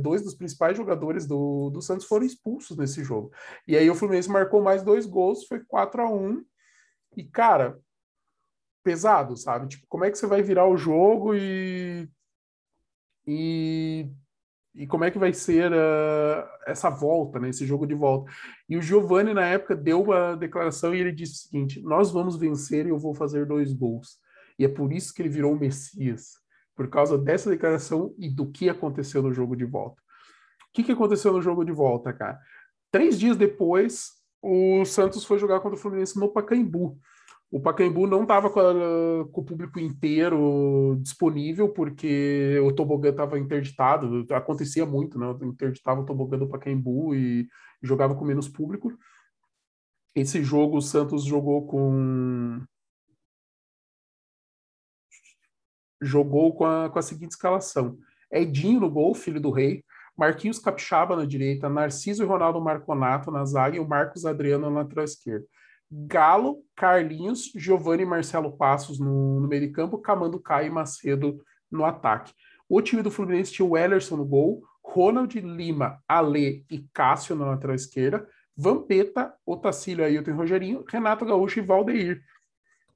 dois 0.00 0.22
dos 0.22 0.34
principais 0.34 0.76
jogadores 0.76 1.26
do, 1.26 1.70
do 1.70 1.80
Santos, 1.80 2.06
foram 2.06 2.26
expulsos 2.26 2.76
nesse 2.76 3.02
jogo. 3.02 3.32
E 3.66 3.76
aí 3.76 3.88
o 3.88 3.94
Fluminense 3.94 4.30
marcou 4.30 4.62
mais 4.62 4.82
dois 4.82 5.06
gols, 5.06 5.46
foi 5.46 5.60
4 5.64 6.02
a 6.02 6.10
1 6.10 6.44
E, 7.16 7.24
cara, 7.24 7.80
pesado, 8.84 9.36
sabe? 9.36 9.68
Tipo, 9.68 9.86
como 9.88 10.04
é 10.04 10.10
que 10.10 10.18
você 10.18 10.26
vai 10.26 10.42
virar 10.42 10.68
o 10.68 10.76
jogo 10.76 11.34
e. 11.34 12.08
E, 13.28 14.08
e 14.72 14.86
como 14.86 15.02
é 15.02 15.10
que 15.10 15.18
vai 15.18 15.32
ser 15.32 15.72
uh, 15.72 16.48
essa 16.64 16.88
volta, 16.90 17.40
né? 17.40 17.48
Esse 17.48 17.66
jogo 17.66 17.86
de 17.86 17.94
volta. 17.94 18.30
E 18.68 18.76
o 18.76 18.82
Giovani, 18.82 19.34
na 19.34 19.44
época, 19.44 19.74
deu 19.74 20.02
uma 20.02 20.36
declaração 20.36 20.94
e 20.94 21.00
ele 21.00 21.10
disse 21.10 21.32
o 21.32 21.48
seguinte: 21.48 21.82
Nós 21.82 22.12
vamos 22.12 22.36
vencer 22.36 22.86
e 22.86 22.90
eu 22.90 22.98
vou 22.98 23.14
fazer 23.14 23.46
dois 23.46 23.72
gols. 23.72 24.24
E 24.58 24.64
é 24.64 24.68
por 24.68 24.92
isso 24.92 25.12
que 25.12 25.22
ele 25.22 25.28
virou 25.28 25.52
o 25.52 25.58
Messias, 25.58 26.32
por 26.74 26.88
causa 26.88 27.18
dessa 27.18 27.50
declaração 27.50 28.14
e 28.18 28.28
do 28.28 28.50
que 28.50 28.68
aconteceu 28.68 29.22
no 29.22 29.32
jogo 29.32 29.56
de 29.56 29.64
volta. 29.64 30.00
O 30.68 30.72
que, 30.72 30.82
que 30.82 30.92
aconteceu 30.92 31.32
no 31.32 31.42
jogo 31.42 31.64
de 31.64 31.72
volta, 31.72 32.12
cara? 32.12 32.38
Três 32.90 33.18
dias 33.18 33.36
depois, 33.36 34.12
o 34.42 34.84
Santos 34.84 35.24
foi 35.24 35.38
jogar 35.38 35.60
contra 35.60 35.78
o 35.78 35.80
Fluminense 35.80 36.18
no 36.18 36.32
Pacaembu. 36.32 36.98
O 37.50 37.60
Pacaembu 37.60 38.06
não 38.06 38.22
estava 38.22 38.50
com, 38.50 38.60
com, 39.32 39.40
o 39.40 39.44
público 39.44 39.78
inteiro 39.78 40.98
disponível, 41.00 41.68
porque 41.68 42.60
o 42.64 42.72
tobogã 42.72 43.10
estava 43.10 43.38
interditado. 43.38 44.26
Acontecia 44.34 44.84
muito, 44.84 45.18
né? 45.18 45.26
Interditava 45.42 46.00
o 46.00 46.04
tobogã 46.04 46.36
do 46.36 46.48
Pacaembu 46.48 47.14
e 47.14 47.46
jogava 47.82 48.14
com 48.14 48.24
menos 48.24 48.48
público. 48.48 48.92
Esse 50.14 50.42
jogo 50.42 50.78
o 50.78 50.82
Santos 50.82 51.24
jogou 51.24 51.66
com 51.66 52.60
jogou 56.00 56.54
com 56.54 56.64
a, 56.64 56.88
com 56.90 56.98
a 56.98 57.02
seguinte 57.02 57.32
escalação: 57.32 57.98
Edinho 58.30 58.80
no 58.80 58.90
gol, 58.90 59.14
filho 59.14 59.40
do 59.40 59.50
rei, 59.50 59.84
Marquinhos 60.16 60.58
Capixaba 60.58 61.14
na 61.14 61.24
direita, 61.24 61.68
Narciso 61.68 62.22
e 62.22 62.26
Ronaldo 62.26 62.60
Marconato 62.60 63.30
na 63.30 63.44
zaga. 63.44 63.76
E 63.76 63.80
o 63.80 63.88
Marcos 63.88 64.24
Adriano 64.24 64.70
na 64.70 64.80
lateral 64.80 65.04
esquerda. 65.04 65.46
Galo, 65.90 66.64
Carlinhos, 66.74 67.52
Giovanni 67.54 68.02
e 68.02 68.06
Marcelo 68.06 68.56
Passos 68.56 68.98
no, 68.98 69.40
no 69.40 69.46
meio 69.46 69.62
de 69.62 69.72
campo, 69.72 69.98
Camando 69.98 70.40
Caio 70.40 70.66
e 70.66 70.70
Macedo 70.70 71.40
no 71.70 71.84
ataque. 71.84 72.32
O 72.68 72.82
time 72.82 73.02
do 73.02 73.10
Fluminense 73.10 73.52
tinha 73.52 73.66
o 73.66 73.76
Ellerson 73.76 74.16
no 74.16 74.24
gol, 74.24 74.62
Ronald 74.84 75.38
Lima, 75.38 76.02
Ale 76.08 76.64
e 76.70 76.84
Cássio 76.92 77.36
na 77.36 77.46
lateral 77.46 77.76
esquerda, 77.76 78.26
Vampeta, 78.56 79.34
Otacílio, 79.44 80.04
Ailton 80.04 80.30
e 80.30 80.34
Rogerinho, 80.34 80.84
Renato 80.88 81.24
Gaúcho 81.24 81.60
e 81.60 81.62
Valdeir. 81.62 82.20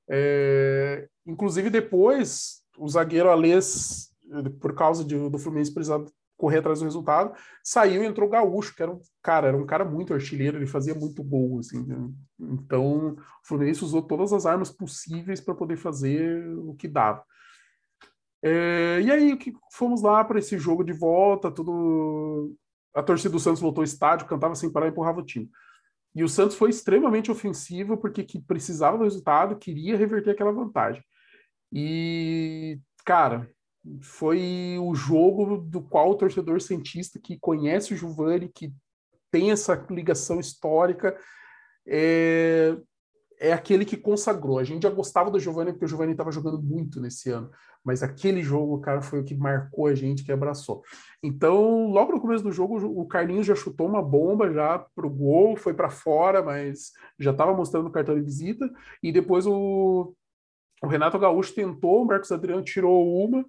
É, 0.08 1.08
inclusive, 1.24 1.70
depois 1.70 2.59
o 2.80 2.88
zagueiro 2.88 3.28
Alês, 3.28 4.10
por 4.60 4.74
causa 4.74 5.04
de, 5.04 5.16
do 5.28 5.38
Fluminense 5.38 5.72
precisar 5.72 6.02
correr 6.36 6.58
atrás 6.58 6.78
do 6.78 6.86
resultado, 6.86 7.36
saiu 7.62 8.02
e 8.02 8.06
entrou 8.06 8.26
o 8.26 8.30
Gaúcho, 8.30 8.74
que 8.74 8.82
era 8.82 8.90
um 8.90 9.00
cara, 9.22 9.48
era 9.48 9.56
um 9.56 9.66
cara 9.66 9.84
muito 9.84 10.14
artilheiro, 10.14 10.56
ele 10.56 10.66
fazia 10.66 10.94
muito 10.94 11.22
gol, 11.22 11.58
assim. 11.58 11.84
Né? 11.84 12.10
Então, 12.40 13.10
o 13.10 13.16
Fluminense 13.46 13.84
usou 13.84 14.00
todas 14.00 14.32
as 14.32 14.46
armas 14.46 14.70
possíveis 14.70 15.38
para 15.38 15.54
poder 15.54 15.76
fazer 15.76 16.42
o 16.60 16.74
que 16.74 16.88
dava. 16.88 17.22
É, 18.42 19.02
e 19.02 19.10
aí, 19.10 19.38
fomos 19.70 20.00
lá 20.00 20.24
para 20.24 20.38
esse 20.38 20.56
jogo 20.56 20.82
de 20.82 20.94
volta, 20.94 21.50
tudo. 21.50 22.56
A 22.94 23.02
torcida 23.02 23.30
do 23.30 23.38
Santos 23.38 23.60
voltou 23.60 23.82
ao 23.82 23.84
estádio, 23.84 24.26
cantava 24.26 24.54
sem 24.54 24.72
parar 24.72 24.86
e 24.86 24.88
empurrava 24.88 25.20
o 25.20 25.24
time. 25.24 25.48
E 26.14 26.24
o 26.24 26.28
Santos 26.28 26.56
foi 26.56 26.70
extremamente 26.70 27.30
ofensivo 27.30 27.98
porque 27.98 28.24
que 28.24 28.40
precisava 28.40 28.96
do 28.96 29.04
resultado, 29.04 29.58
queria 29.58 29.96
reverter 29.96 30.30
aquela 30.30 30.50
vantagem. 30.50 31.04
E, 31.72 32.80
cara, 33.04 33.48
foi 34.02 34.76
o 34.80 34.94
jogo 34.94 35.58
do 35.58 35.80
qual 35.80 36.10
o 36.10 36.14
torcedor 36.14 36.60
cientista 36.60 37.18
que 37.18 37.38
conhece 37.38 37.94
o 37.94 37.96
Giovanni, 37.96 38.48
que 38.48 38.72
tem 39.30 39.50
essa 39.50 39.74
ligação 39.90 40.40
histórica, 40.40 41.16
é, 41.86 42.76
é 43.38 43.52
aquele 43.52 43.84
que 43.84 43.96
consagrou. 43.96 44.58
A 44.58 44.64
gente 44.64 44.82
já 44.82 44.90
gostava 44.90 45.30
do 45.30 45.40
Giovanni 45.40 45.72
porque 45.72 45.84
o 45.84 45.88
Giovanni 45.88 46.12
estava 46.12 46.32
jogando 46.32 46.60
muito 46.62 47.00
nesse 47.00 47.30
ano, 47.30 47.50
mas 47.82 48.02
aquele 48.02 48.42
jogo, 48.42 48.80
cara, 48.80 49.00
foi 49.00 49.20
o 49.20 49.24
que 49.24 49.34
marcou 49.34 49.86
a 49.86 49.94
gente, 49.94 50.24
que 50.24 50.32
abraçou. 50.32 50.82
Então, 51.22 51.88
logo 51.88 52.12
no 52.12 52.20
começo 52.20 52.44
do 52.44 52.52
jogo, 52.52 52.76
o 52.78 53.06
Carlinhos 53.06 53.46
já 53.46 53.54
chutou 53.54 53.86
uma 53.86 54.02
bomba 54.02 54.52
já 54.52 54.78
pro 54.94 55.08
gol, 55.08 55.56
foi 55.56 55.72
para 55.72 55.88
fora, 55.88 56.42
mas 56.42 56.92
já 57.18 57.30
estava 57.30 57.54
mostrando 57.54 57.86
o 57.86 57.92
cartão 57.92 58.14
de 58.14 58.20
visita, 58.20 58.70
e 59.02 59.10
depois 59.10 59.46
o 59.46 60.14
o 60.82 60.86
Renato 60.86 61.18
Gaúcho 61.18 61.54
tentou, 61.54 62.02
o 62.02 62.06
Marcos 62.06 62.32
Adriano 62.32 62.62
tirou 62.62 63.24
uma 63.24 63.44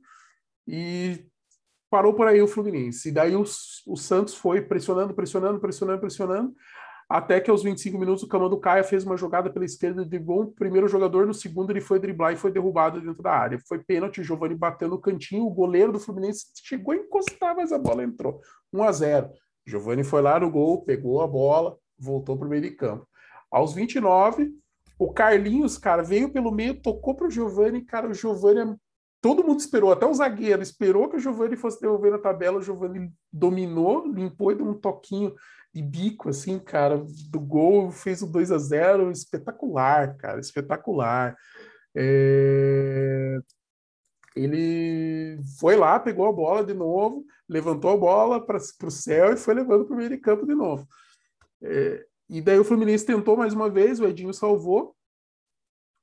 e 0.67 1.25
parou 1.89 2.13
por 2.13 2.27
aí 2.27 2.41
o 2.41 2.47
Fluminense. 2.47 3.09
E 3.09 3.11
daí 3.11 3.35
o, 3.35 3.43
o 3.43 3.97
Santos 3.97 4.35
foi 4.35 4.61
pressionando, 4.61 5.13
pressionando, 5.13 5.59
pressionando, 5.59 5.99
pressionando, 5.99 6.55
até 7.09 7.41
que 7.41 7.51
aos 7.51 7.61
25 7.61 7.97
minutos 7.97 8.23
o 8.23 8.27
Camando 8.27 8.57
Caia 8.57 8.85
fez 8.85 9.03
uma 9.03 9.17
jogada 9.17 9.49
pela 9.49 9.65
esquerda, 9.65 10.05
driblou 10.05 10.43
o 10.43 10.51
primeiro 10.53 10.87
jogador, 10.87 11.27
no 11.27 11.33
segundo 11.33 11.69
ele 11.69 11.81
foi 11.81 11.99
driblar 11.99 12.31
e 12.31 12.37
foi 12.37 12.51
derrubado 12.51 13.01
dentro 13.01 13.21
da 13.21 13.33
área. 13.33 13.59
Foi 13.67 13.79
pênalti, 13.79 14.21
o 14.21 14.23
Giovani 14.23 14.55
bateu 14.55 14.87
no 14.87 14.97
cantinho, 14.97 15.45
o 15.45 15.49
goleiro 15.49 15.91
do 15.91 15.99
Fluminense 15.99 16.45
chegou 16.63 16.93
a 16.93 16.97
encostar, 16.97 17.53
mas 17.53 17.73
a 17.73 17.77
bola 17.77 18.03
entrou. 18.03 18.39
1 18.71 18.83
a 18.83 18.91
0 18.93 19.29
Giovani 19.65 20.05
foi 20.05 20.21
lá 20.21 20.39
no 20.39 20.49
gol, 20.49 20.83
pegou 20.83 21.21
a 21.21 21.27
bola, 21.27 21.77
voltou 21.99 22.37
para 22.37 22.47
o 22.47 22.49
meio 22.49 22.61
de 22.61 22.71
campo. 22.71 23.05
Aos 23.51 23.73
29, 23.73 24.49
o 25.01 25.11
Carlinhos, 25.11 25.79
cara, 25.79 26.03
veio 26.03 26.31
pelo 26.31 26.51
meio, 26.51 26.79
tocou 26.79 27.15
para 27.15 27.25
o 27.25 27.31
Giovani, 27.31 27.81
cara, 27.83 28.07
o 28.07 28.13
Giovani 28.13 28.77
todo 29.19 29.43
mundo 29.43 29.59
esperou, 29.59 29.91
até 29.91 30.05
o 30.05 30.13
zagueiro 30.13 30.61
esperou 30.61 31.09
que 31.09 31.17
o 31.17 31.19
Giovani 31.19 31.57
fosse 31.57 31.81
devolver 31.81 32.11
na 32.11 32.19
tabela, 32.19 32.59
o 32.59 32.61
Giovani 32.61 33.11
dominou, 33.33 34.05
limpou 34.05 34.51
e 34.51 34.55
deu 34.55 34.67
um 34.67 34.75
toquinho 34.75 35.33
de 35.73 35.81
bico, 35.81 36.29
assim, 36.29 36.59
cara, 36.59 37.03
do 37.31 37.39
gol, 37.39 37.89
fez 37.89 38.21
o 38.21 38.27
2 38.27 38.51
a 38.51 38.59
0 38.59 39.09
espetacular, 39.09 40.17
cara, 40.17 40.39
espetacular. 40.39 41.35
É... 41.95 43.39
Ele 44.35 45.39
foi 45.59 45.75
lá, 45.75 45.99
pegou 45.99 46.27
a 46.27 46.31
bola 46.31 46.63
de 46.63 46.75
novo, 46.75 47.25
levantou 47.49 47.89
a 47.89 47.97
bola 47.97 48.45
para 48.45 48.57
o 48.57 48.91
céu 48.91 49.33
e 49.33 49.37
foi 49.37 49.55
levando 49.55 49.83
para 49.83 49.95
o 49.95 49.97
meio 49.97 50.11
de 50.11 50.17
campo 50.17 50.45
de 50.45 50.53
novo. 50.53 50.87
É... 51.63 52.05
E 52.31 52.41
daí 52.41 52.57
o 52.57 52.63
Fluminense 52.63 53.05
tentou 53.05 53.35
mais 53.35 53.53
uma 53.53 53.69
vez, 53.69 53.99
o 53.99 54.05
Edinho 54.05 54.33
salvou, 54.33 54.95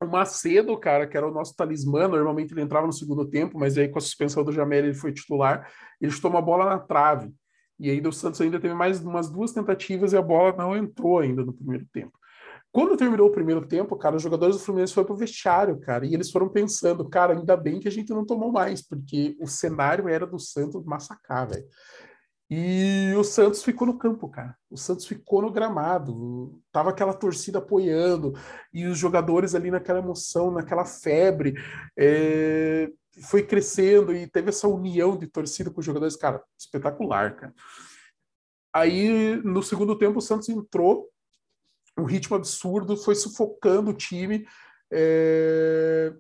o 0.02 0.06
Macedo, 0.06 0.78
cara, 0.78 1.06
que 1.06 1.16
era 1.16 1.26
o 1.26 1.32
nosso 1.32 1.56
talismã, 1.56 2.06
normalmente 2.06 2.52
ele 2.52 2.60
entrava 2.60 2.86
no 2.86 2.92
segundo 2.92 3.26
tempo, 3.26 3.58
mas 3.58 3.78
aí 3.78 3.88
com 3.88 3.96
a 3.96 4.00
suspensão 4.02 4.44
do 4.44 4.52
Jamel 4.52 4.84
ele 4.84 4.94
foi 4.94 5.10
titular, 5.10 5.72
ele 5.98 6.12
chutou 6.12 6.30
uma 6.30 6.42
bola 6.42 6.66
na 6.66 6.78
trave. 6.78 7.34
E 7.80 7.90
aí 7.90 8.00
o 8.06 8.12
Santos 8.12 8.42
ainda 8.42 8.60
teve 8.60 8.74
mais 8.74 9.00
umas 9.00 9.30
duas 9.30 9.52
tentativas 9.52 10.12
e 10.12 10.18
a 10.18 10.22
bola 10.22 10.54
não 10.54 10.76
entrou 10.76 11.18
ainda 11.18 11.42
no 11.42 11.52
primeiro 11.52 11.86
tempo. 11.90 12.12
Quando 12.70 12.96
terminou 12.98 13.28
o 13.28 13.32
primeiro 13.32 13.66
tempo, 13.66 13.96
cara, 13.96 14.16
os 14.16 14.22
jogadores 14.22 14.56
do 14.56 14.62
Fluminense 14.62 14.92
foram 14.92 15.06
pro 15.06 15.16
vestiário, 15.16 15.80
cara, 15.80 16.04
e 16.04 16.12
eles 16.12 16.30
foram 16.30 16.50
pensando, 16.50 17.08
cara, 17.08 17.32
ainda 17.32 17.56
bem 17.56 17.80
que 17.80 17.88
a 17.88 17.90
gente 17.90 18.10
não 18.10 18.26
tomou 18.26 18.52
mais, 18.52 18.86
porque 18.86 19.34
o 19.40 19.46
cenário 19.46 20.06
era 20.06 20.26
do 20.26 20.38
Santos 20.38 20.84
massacrar, 20.84 21.48
velho. 21.48 21.64
E 22.50 23.12
o 23.14 23.22
Santos 23.22 23.62
ficou 23.62 23.86
no 23.86 23.98
campo, 23.98 24.28
cara. 24.28 24.56
O 24.70 24.76
Santos 24.76 25.06
ficou 25.06 25.42
no 25.42 25.50
gramado. 25.50 26.58
Tava 26.72 26.90
aquela 26.90 27.12
torcida 27.12 27.58
apoiando 27.58 28.32
e 28.72 28.86
os 28.86 28.98
jogadores 28.98 29.54
ali 29.54 29.70
naquela 29.70 29.98
emoção, 29.98 30.50
naquela 30.50 30.84
febre. 30.84 31.54
É... 31.96 32.90
Foi 33.28 33.42
crescendo 33.42 34.14
e 34.14 34.26
teve 34.26 34.48
essa 34.48 34.68
união 34.68 35.16
de 35.18 35.26
torcida 35.26 35.70
com 35.70 35.80
os 35.80 35.86
jogadores, 35.86 36.16
cara, 36.16 36.42
espetacular, 36.58 37.36
cara. 37.36 37.54
Aí 38.72 39.36
no 39.42 39.62
segundo 39.62 39.98
tempo 39.98 40.18
o 40.18 40.22
Santos 40.22 40.48
entrou, 40.48 41.08
um 41.98 42.04
ritmo 42.04 42.36
absurdo, 42.36 42.96
foi 42.96 43.14
sufocando 43.14 43.90
o 43.90 43.94
time. 43.94 44.46
É... 44.90 46.14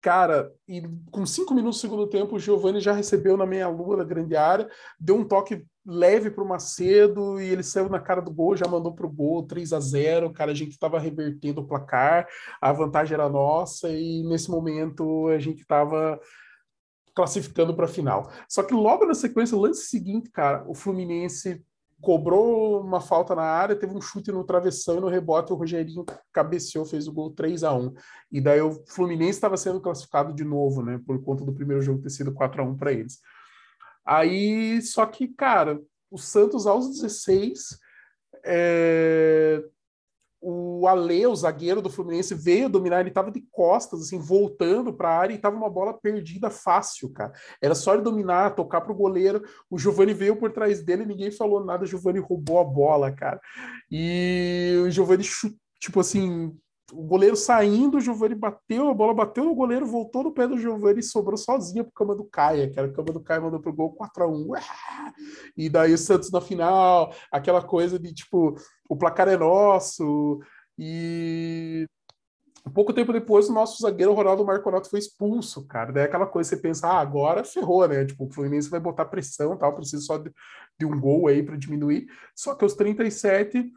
Cara, 0.00 0.50
e 0.66 0.82
com 1.10 1.26
cinco 1.26 1.52
minutos 1.52 1.78
do 1.78 1.80
segundo 1.80 2.06
tempo, 2.06 2.36
o 2.36 2.38
Giovani 2.38 2.80
já 2.80 2.92
recebeu 2.92 3.36
na 3.36 3.44
meia-lua 3.44 3.98
da 3.98 4.04
grande 4.04 4.34
área, 4.34 4.68
deu 4.98 5.16
um 5.16 5.24
toque 5.24 5.66
leve 5.84 6.30
para 6.30 6.42
o 6.42 6.48
Macedo 6.48 7.38
e 7.40 7.48
ele 7.48 7.62
saiu 7.62 7.88
na 7.90 8.00
cara 8.00 8.22
do 8.22 8.30
gol, 8.30 8.56
já 8.56 8.66
mandou 8.66 8.94
para 8.94 9.06
o 9.06 9.10
gol 9.10 9.46
3 9.46 9.72
a 9.74 9.80
0 9.80 10.32
Cara, 10.32 10.52
a 10.52 10.54
gente 10.54 10.70
estava 10.70 10.98
revertendo 10.98 11.60
o 11.60 11.66
placar, 11.66 12.26
a 12.60 12.72
vantagem 12.72 13.14
era 13.14 13.28
nossa 13.28 13.90
e 13.90 14.22
nesse 14.22 14.50
momento 14.50 15.28
a 15.28 15.38
gente 15.38 15.60
estava 15.60 16.18
classificando 17.14 17.74
para 17.74 17.84
a 17.84 17.88
final. 17.88 18.30
Só 18.48 18.62
que 18.62 18.72
logo 18.72 19.04
na 19.04 19.14
sequência, 19.14 19.56
o 19.56 19.60
lance 19.60 19.86
seguinte, 19.86 20.30
cara, 20.30 20.64
o 20.66 20.74
Fluminense 20.74 21.62
cobrou 22.00 22.80
uma 22.80 23.00
falta 23.00 23.34
na 23.34 23.42
área, 23.42 23.76
teve 23.76 23.94
um 23.94 24.00
chute 24.00 24.32
no 24.32 24.44
travessão 24.44 24.96
e 24.98 25.00
no 25.00 25.08
rebote 25.08 25.52
o 25.52 25.56
Rogerinho 25.56 26.04
cabeceou, 26.32 26.84
fez 26.84 27.06
o 27.06 27.12
gol 27.12 27.30
3 27.30 27.62
a 27.64 27.74
1 27.74 27.92
E 28.32 28.40
daí 28.40 28.60
o 28.60 28.82
Fluminense 28.86 29.32
estava 29.32 29.56
sendo 29.56 29.80
classificado 29.80 30.32
de 30.32 30.44
novo, 30.44 30.82
né? 30.82 31.00
Por 31.06 31.22
conta 31.22 31.44
do 31.44 31.52
primeiro 31.52 31.82
jogo 31.82 32.02
ter 32.02 32.10
sido 32.10 32.32
4 32.32 32.62
a 32.62 32.64
1 32.64 32.76
para 32.76 32.92
eles. 32.92 33.18
Aí, 34.04 34.80
só 34.82 35.04
que, 35.06 35.28
cara, 35.28 35.80
o 36.10 36.18
Santos 36.18 36.66
aos 36.66 36.88
16 36.88 37.78
é, 38.44 39.62
o 40.40 40.86
Ale, 40.86 41.26
o 41.26 41.36
zagueiro 41.36 41.82
do 41.82 41.90
Fluminense, 41.90 42.34
veio 42.34 42.68
dominar, 42.68 43.00
ele 43.00 43.10
estava 43.10 43.30
de 43.30 43.42
costas, 43.50 44.00
assim, 44.00 44.18
voltando 44.18 44.92
para 44.92 45.10
a 45.10 45.18
área 45.18 45.32
e 45.34 45.36
estava 45.36 45.56
uma 45.56 45.68
bola 45.68 45.92
perdida 45.92 46.48
fácil, 46.48 47.10
cara. 47.10 47.32
Era 47.60 47.74
só 47.74 47.92
ele 47.92 48.02
dominar, 48.02 48.54
tocar 48.54 48.80
para 48.80 48.92
o 48.92 48.96
goleiro. 48.96 49.42
O 49.68 49.78
Giovani 49.78 50.14
veio 50.14 50.36
por 50.36 50.50
trás 50.50 50.82
dele, 50.82 51.04
ninguém 51.04 51.30
falou 51.30 51.64
nada, 51.64 51.84
o 51.84 51.86
Giovani 51.86 52.20
roubou 52.20 52.58
a 52.58 52.64
bola, 52.64 53.12
cara. 53.12 53.40
E 53.90 54.80
o 54.86 54.90
Giovani, 54.90 55.24
tipo 55.78 56.00
assim, 56.00 56.56
o 56.92 57.02
goleiro 57.02 57.36
saindo, 57.36 57.98
o 57.98 58.00
Giovani 58.00 58.34
bateu, 58.34 58.88
a 58.88 58.94
bola 58.94 59.14
bateu 59.14 59.44
no 59.44 59.54
goleiro, 59.54 59.86
voltou 59.86 60.24
no 60.24 60.32
pé 60.32 60.46
do 60.46 60.58
Giovani 60.58 61.00
e 61.00 61.02
sobrou 61.02 61.36
sozinha 61.36 61.84
pro 61.84 61.92
cama 61.92 62.14
do 62.14 62.24
Caia, 62.24 62.72
era 62.74 62.86
o 62.86 62.92
cama 62.92 63.12
do 63.12 63.20
Caia 63.20 63.40
mandou 63.40 63.60
pro 63.60 63.72
gol 63.72 63.92
4 63.92 64.24
a 64.24 64.28
1 64.28 64.48
E 65.56 65.68
daí 65.68 65.92
o 65.92 65.98
Santos 65.98 66.30
na 66.30 66.40
final, 66.40 67.14
aquela 67.30 67.62
coisa 67.62 67.98
de 67.98 68.12
tipo, 68.12 68.54
o 68.88 68.96
placar 68.96 69.28
é 69.28 69.36
nosso, 69.36 70.40
e 70.78 71.86
pouco 72.74 72.92
tempo 72.92 73.12
depois, 73.12 73.48
o 73.48 73.52
nosso 73.52 73.82
zagueiro 73.82 74.12
Ronaldo 74.12 74.44
Marconato 74.44 74.88
foi 74.88 74.98
expulso, 74.98 75.66
cara. 75.66 75.92
Daí 75.92 76.04
aquela 76.04 76.26
coisa, 76.26 76.48
você 76.48 76.56
pensa, 76.56 76.88
ah, 76.88 77.00
agora 77.00 77.44
ferrou, 77.44 77.86
né? 77.86 78.04
Tipo, 78.04 78.24
o 78.24 78.30
Fluminense 78.30 78.70
vai 78.70 78.80
botar 78.80 79.04
pressão 79.04 79.56
tal, 79.56 79.74
precisa 79.74 80.02
só 80.02 80.18
de, 80.18 80.32
de 80.78 80.86
um 80.86 80.98
gol 80.98 81.28
aí 81.28 81.42
para 81.42 81.56
diminuir. 81.56 82.06
Só 82.34 82.54
que 82.54 82.64
aos 82.64 82.74
37 82.74 83.70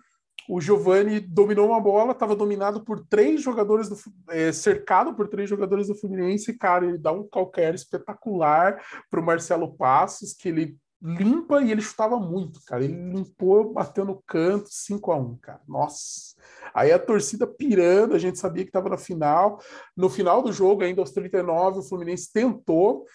o 0.47 0.59
Giovani 0.59 1.19
dominou 1.19 1.67
uma 1.67 1.79
bola, 1.79 2.11
estava 2.11 2.35
dominado 2.35 2.83
por 2.83 2.99
três 3.05 3.41
jogadores, 3.41 3.89
do, 3.89 3.97
é, 4.29 4.51
cercado 4.51 5.13
por 5.13 5.27
três 5.27 5.49
jogadores 5.49 5.87
do 5.87 5.95
Fluminense, 5.95 6.57
cara, 6.57 6.85
ele 6.85 6.97
dá 6.97 7.11
um 7.11 7.27
qualquer 7.27 7.73
espetacular 7.73 8.81
para 9.09 9.19
o 9.19 9.23
Marcelo 9.23 9.73
Passos, 9.75 10.33
que 10.33 10.49
ele 10.49 10.77
limpa 11.01 11.61
e 11.61 11.71
ele 11.71 11.81
chutava 11.81 12.17
muito, 12.17 12.61
cara, 12.65 12.83
ele 12.83 12.93
limpou, 12.93 13.73
bateu 13.73 14.05
no 14.05 14.23
canto, 14.25 14.69
5 14.69 15.11
a 15.11 15.17
1 15.17 15.37
cara, 15.37 15.61
nossa. 15.67 16.33
Aí 16.73 16.91
a 16.91 16.99
torcida 16.99 17.45
pirando, 17.45 18.15
a 18.15 18.19
gente 18.19 18.39
sabia 18.39 18.63
que 18.63 18.69
estava 18.69 18.89
na 18.89 18.97
final, 18.97 19.59
no 19.95 20.09
final 20.09 20.41
do 20.41 20.53
jogo, 20.53 20.83
ainda 20.83 21.01
aos 21.01 21.11
39, 21.11 21.79
o 21.79 21.83
Fluminense 21.83 22.31
tentou, 22.31 23.05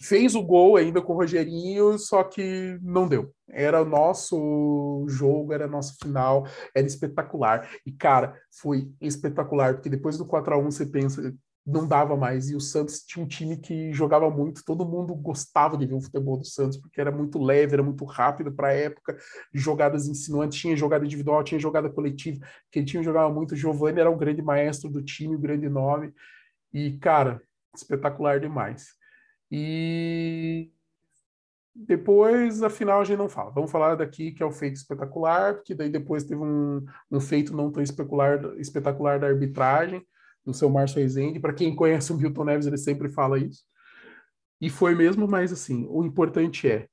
fez 0.00 0.34
o 0.34 0.42
gol 0.42 0.76
ainda 0.76 1.02
com 1.02 1.12
o 1.12 1.16
Rogerinho, 1.16 1.98
só 1.98 2.24
que 2.24 2.78
não 2.82 3.06
deu. 3.06 3.34
Era 3.48 3.82
o 3.82 3.84
nosso 3.84 5.04
jogo, 5.08 5.52
era 5.52 5.66
a 5.66 5.68
nossa 5.68 5.94
final, 6.00 6.46
era 6.74 6.86
espetacular. 6.86 7.68
E, 7.84 7.92
cara, 7.92 8.40
foi 8.50 8.90
espetacular, 9.00 9.74
porque 9.74 9.90
depois 9.90 10.16
do 10.16 10.24
4 10.24 10.54
a 10.54 10.58
1 10.58 10.70
você 10.70 10.86
pensa, 10.86 11.34
não 11.66 11.86
dava 11.86 12.16
mais. 12.16 12.48
E 12.48 12.56
o 12.56 12.60
Santos 12.60 13.00
tinha 13.00 13.24
um 13.24 13.28
time 13.28 13.56
que 13.56 13.92
jogava 13.92 14.30
muito, 14.30 14.64
todo 14.64 14.86
mundo 14.86 15.14
gostava 15.14 15.76
de 15.76 15.86
ver 15.86 15.94
o 15.94 16.00
futebol 16.00 16.38
do 16.38 16.46
Santos, 16.46 16.78
porque 16.78 17.00
era 17.00 17.10
muito 17.10 17.38
leve, 17.42 17.74
era 17.74 17.82
muito 17.82 18.04
rápido 18.04 18.52
para 18.52 18.68
a 18.68 18.72
época, 18.72 19.18
jogadas 19.52 20.08
insinuantes, 20.08 20.58
tinha 20.58 20.76
jogada 20.76 21.04
individual, 21.04 21.44
tinha 21.44 21.60
jogada 21.60 21.90
coletiva. 21.90 22.40
Quem 22.70 22.84
tinha 22.84 23.02
jogava 23.02 23.32
muito, 23.32 23.54
Giovanni 23.56 24.00
era 24.00 24.10
o 24.10 24.16
grande 24.16 24.42
maestro 24.42 24.88
do 24.88 25.02
time, 25.02 25.36
o 25.36 25.40
grande 25.40 25.68
nome. 25.68 26.12
E, 26.72 26.96
cara, 26.98 27.42
espetacular 27.74 28.40
demais. 28.40 28.99
E 29.50 30.70
depois, 31.74 32.62
afinal, 32.62 33.00
a 33.00 33.04
gente 33.04 33.18
não 33.18 33.28
fala. 33.28 33.50
Vamos 33.50 33.70
falar 33.70 33.94
daqui 33.96 34.32
que 34.32 34.42
é 34.42 34.46
o 34.46 34.52
feito 34.52 34.76
espetacular, 34.76 35.54
porque 35.54 35.74
daí 35.74 35.90
depois 35.90 36.24
teve 36.24 36.42
um, 36.42 36.84
um 37.10 37.20
feito 37.20 37.56
não 37.56 37.70
tão 37.70 37.82
espetacular, 37.82 38.40
espetacular 38.58 39.18
da 39.18 39.26
arbitragem, 39.26 40.06
do 40.44 40.54
seu 40.54 40.70
Márcio 40.70 41.00
Rezende. 41.00 41.40
Para 41.40 41.54
quem 41.54 41.74
conhece 41.74 42.12
o 42.12 42.16
Milton 42.16 42.44
Neves, 42.44 42.66
ele 42.66 42.78
sempre 42.78 43.08
fala 43.08 43.38
isso. 43.38 43.64
E 44.60 44.68
foi 44.68 44.94
mesmo, 44.94 45.26
mas 45.26 45.52
assim, 45.52 45.86
o 45.88 46.04
importante 46.04 46.68
é, 46.68 46.86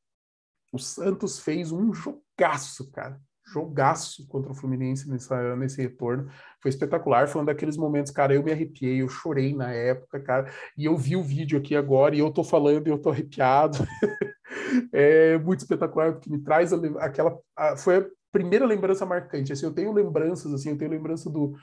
o 0.71 0.79
Santos 0.79 1.39
fez 1.39 1.71
um 1.71 1.93
jogaço, 1.93 2.89
cara 2.91 3.19
jogaço 3.51 4.27
contra 4.27 4.51
o 4.51 4.55
Fluminense 4.55 5.10
nessa, 5.10 5.55
nesse 5.55 5.81
retorno. 5.81 6.29
Foi 6.62 6.69
espetacular, 6.69 7.27
foi 7.27 7.41
um 7.41 7.45
daqueles 7.45 7.77
momentos, 7.77 8.12
cara, 8.12 8.33
eu 8.33 8.43
me 8.43 8.51
arrepiei, 8.51 9.01
eu 9.01 9.10
chorei 9.10 9.55
na 9.55 9.71
época, 9.71 10.19
cara, 10.19 10.51
e 10.77 10.86
eu 10.86 10.97
vi 10.97 11.15
o 11.15 11.23
vídeo 11.23 11.57
aqui 11.57 11.75
agora 11.75 12.15
e 12.15 12.19
eu 12.19 12.31
tô 12.31 12.43
falando 12.43 12.88
e 12.88 12.89
eu 12.89 12.97
tô 12.99 13.10
arrepiado. 13.10 13.77
é 14.91 15.38
muito 15.38 15.62
espetacular, 15.62 16.13
porque 16.13 16.29
me 16.29 16.39
traz 16.39 16.73
a, 16.73 16.77
aquela... 16.99 17.38
A, 17.55 17.77
foi 17.77 17.97
a 17.97 18.05
primeira 18.31 18.65
lembrança 18.65 19.05
marcante, 19.05 19.53
assim, 19.53 19.65
eu 19.65 19.73
tenho 19.73 19.93
lembranças, 19.93 20.53
assim, 20.53 20.71
eu 20.71 20.77
tenho 20.77 20.91
lembrança 20.91 21.29
do 21.29 21.55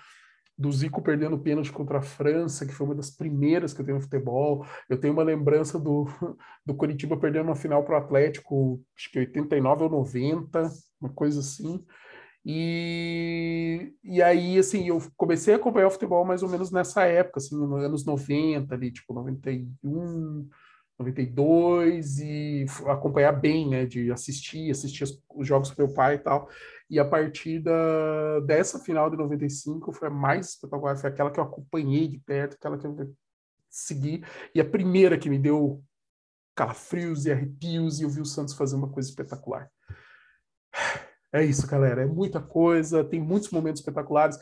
do 0.57 0.71
Zico 0.71 1.03
perdendo 1.03 1.38
pênalti 1.38 1.73
contra 1.73 1.99
a 1.99 2.03
França, 2.03 2.64
que 2.64 2.73
foi 2.73 2.87
uma 2.87 2.95
das 2.95 3.11
primeiras 3.11 3.75
que 3.75 3.81
eu 3.81 3.85
tenho 3.85 3.97
no 3.97 4.03
futebol. 4.03 4.64
Eu 4.88 4.99
tenho 4.99 5.12
uma 5.12 5.23
lembrança 5.23 5.79
do, 5.79 6.07
do 6.64 6.75
Curitiba 6.75 7.17
perdendo 7.17 7.47
uma 7.47 7.57
final 7.57 7.85
para 7.85 7.95
o 7.95 7.99
Atlético, 7.99 8.81
acho 8.97 9.11
que 9.11 9.19
89 9.19 9.85
ou 9.85 9.90
90, 9.90 10.71
uma 11.01 11.12
coisa 11.12 11.40
assim. 11.40 11.85
E, 12.47 13.95
e 14.05 14.23
aí, 14.23 14.59
assim, 14.59 14.88
eu 14.88 15.03
comecei 15.17 15.55
a 15.55 15.57
acompanhar 15.57 15.87
o 15.87 15.90
futebol 15.90 16.25
mais 16.27 16.43
ou 16.43 16.49
menos 16.49 16.71
nessa 16.71 17.05
época, 17.05 17.38
assim, 17.38 17.57
nos 17.57 17.83
anos 17.83 18.05
90, 18.05 18.75
ali, 18.75 18.93
tipo, 18.93 19.14
91, 19.14 20.47
92, 20.99 22.19
e 22.21 22.67
acompanhar 22.87 23.33
bem, 23.33 23.69
né, 23.69 23.87
de 23.87 24.12
assistir, 24.12 24.71
assistir 24.71 25.05
os 25.35 25.47
jogos 25.47 25.71
com 25.71 25.83
meu 25.83 25.93
pai 25.95 26.17
e 26.17 26.19
tal. 26.19 26.49
E 26.90 26.99
a 26.99 27.05
partida 27.05 27.73
dessa 28.47 28.79
final 28.79 29.11
de 29.11 29.16
95 29.16 29.92
foi 29.92 30.09
a 30.09 30.11
mais 30.11 30.51
espetacular, 30.51 30.97
foi 30.97 31.11
aquela 31.11 31.31
que 31.31 31.40
eu 31.40 31.44
acompanhei 31.44 32.07
de 32.07 32.18
perto, 32.18 32.55
aquela 32.55 32.79
que 32.79 32.87
eu 32.87 33.14
segui, 33.70 34.23
e 34.55 34.61
a 34.61 34.64
primeira 34.64 35.18
que 35.18 35.31
me 35.31 35.38
deu 35.38 35.83
calafrios 36.55 37.27
e 37.27 37.33
arrepios, 37.33 37.99
e 37.99 38.05
eu 38.05 38.09
vi 38.09 38.20
o 38.20 38.27
Santos 38.27 38.55
fazer 38.55 38.77
uma 38.77 38.88
coisa 38.88 39.09
espetacular. 39.09 39.70
É 41.33 41.42
isso, 41.42 41.66
galera. 41.66 42.03
É 42.03 42.07
muita 42.07 42.40
coisa, 42.40 43.03
tem 43.03 43.20
muitos 43.20 43.51
momentos 43.51 43.81
espetaculares. 43.81 44.38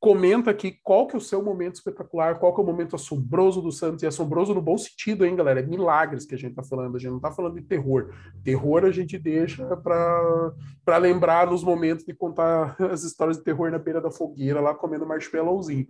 Comenta 0.00 0.52
aqui 0.52 0.78
qual 0.84 1.08
que 1.08 1.16
é 1.16 1.18
o 1.18 1.20
seu 1.20 1.42
momento 1.42 1.74
espetacular, 1.74 2.38
qual 2.38 2.54
que 2.54 2.60
é 2.60 2.62
o 2.62 2.66
momento 2.66 2.94
assombroso 2.94 3.60
do 3.60 3.72
Santos, 3.72 4.04
e 4.04 4.06
assombroso 4.06 4.54
no 4.54 4.62
bom 4.62 4.78
sentido, 4.78 5.26
hein, 5.26 5.34
galera? 5.34 5.58
É 5.58 5.62
milagres 5.66 6.24
que 6.24 6.36
a 6.36 6.38
gente 6.38 6.54
tá 6.54 6.62
falando, 6.62 6.94
a 6.94 7.00
gente 7.00 7.10
não 7.10 7.18
tá 7.18 7.32
falando 7.32 7.56
de 7.56 7.62
terror. 7.62 8.14
Terror 8.44 8.84
a 8.84 8.92
gente 8.92 9.18
deixa 9.18 9.66
para 9.76 10.98
lembrar 10.98 11.50
nos 11.50 11.64
momentos 11.64 12.04
de 12.04 12.14
contar 12.14 12.76
as 12.92 13.02
histórias 13.02 13.38
de 13.38 13.42
terror 13.42 13.72
na 13.72 13.78
beira 13.78 14.00
da 14.00 14.08
fogueira, 14.08 14.60
lá 14.60 14.72
comendo 14.72 15.04
marshmallowzinho. 15.04 15.88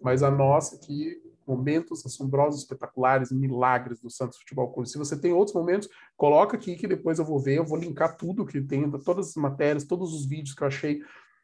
Mas 0.00 0.22
a 0.22 0.30
nossa 0.30 0.76
aqui, 0.76 1.20
momentos 1.44 2.06
assombrosos, 2.06 2.60
espetaculares, 2.60 3.32
milagres 3.32 4.00
do 4.00 4.08
Santos 4.08 4.38
Futebol 4.38 4.72
Clube. 4.72 4.88
Se 4.88 4.96
você 4.96 5.20
tem 5.20 5.32
outros 5.32 5.56
momentos, 5.56 5.88
coloca 6.16 6.56
aqui 6.56 6.76
que 6.76 6.86
depois 6.86 7.18
eu 7.18 7.24
vou 7.24 7.40
ver, 7.40 7.58
eu 7.58 7.66
vou 7.66 7.76
linkar 7.76 8.16
tudo 8.16 8.46
que 8.46 8.60
tem, 8.60 8.88
todas 9.00 9.30
as 9.30 9.34
matérias, 9.34 9.82
todos 9.82 10.14
os 10.14 10.24
vídeos 10.24 10.54
que 10.54 10.62
eu 10.62 10.68
achei, 10.68 11.02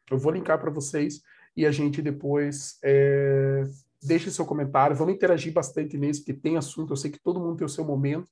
eu 0.09 0.17
vou 0.17 0.31
linkar 0.31 0.57
para 0.57 0.71
vocês 0.71 1.21
e 1.57 1.65
a 1.65 1.71
gente 1.71 2.03
depois 2.03 2.77
é, 2.83 3.63
deixe 4.01 4.29
seu 4.29 4.45
comentário. 4.45 4.95
Vamos 4.95 5.15
interagir 5.15 5.51
bastante 5.51 5.97
nisso, 5.97 6.23
porque 6.23 6.39
tem 6.39 6.55
assunto, 6.55 6.93
eu 6.93 6.97
sei 6.97 7.09
que 7.09 7.19
todo 7.19 7.39
mundo 7.39 7.57
tem 7.57 7.65
o 7.65 7.69
seu 7.69 7.83
momento. 7.83 8.29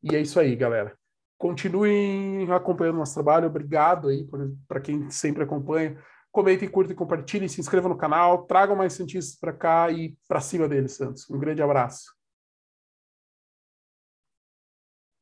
E 0.00 0.14
é 0.14 0.20
isso 0.20 0.38
aí, 0.38 0.54
galera. 0.54 0.96
Continuem 1.36 2.48
acompanhando 2.52 2.98
nosso 2.98 3.14
trabalho. 3.14 3.48
Obrigado 3.48 4.08
aí 4.08 4.24
para 4.68 4.80
quem 4.80 5.10
sempre 5.10 5.42
acompanha. 5.42 5.98
Comentem, 6.30 6.68
curtem, 6.68 6.94
compartilhem, 6.94 7.48
se 7.48 7.60
inscrevam 7.60 7.90
no 7.90 7.98
canal, 7.98 8.46
tragam 8.46 8.76
mais 8.76 8.92
cientistas 8.92 9.36
para 9.38 9.52
cá 9.52 9.90
e 9.90 10.16
para 10.28 10.40
cima 10.40 10.68
deles, 10.68 10.92
Santos. 10.92 11.28
Um 11.28 11.38
grande 11.38 11.60
abraço. 11.60 12.21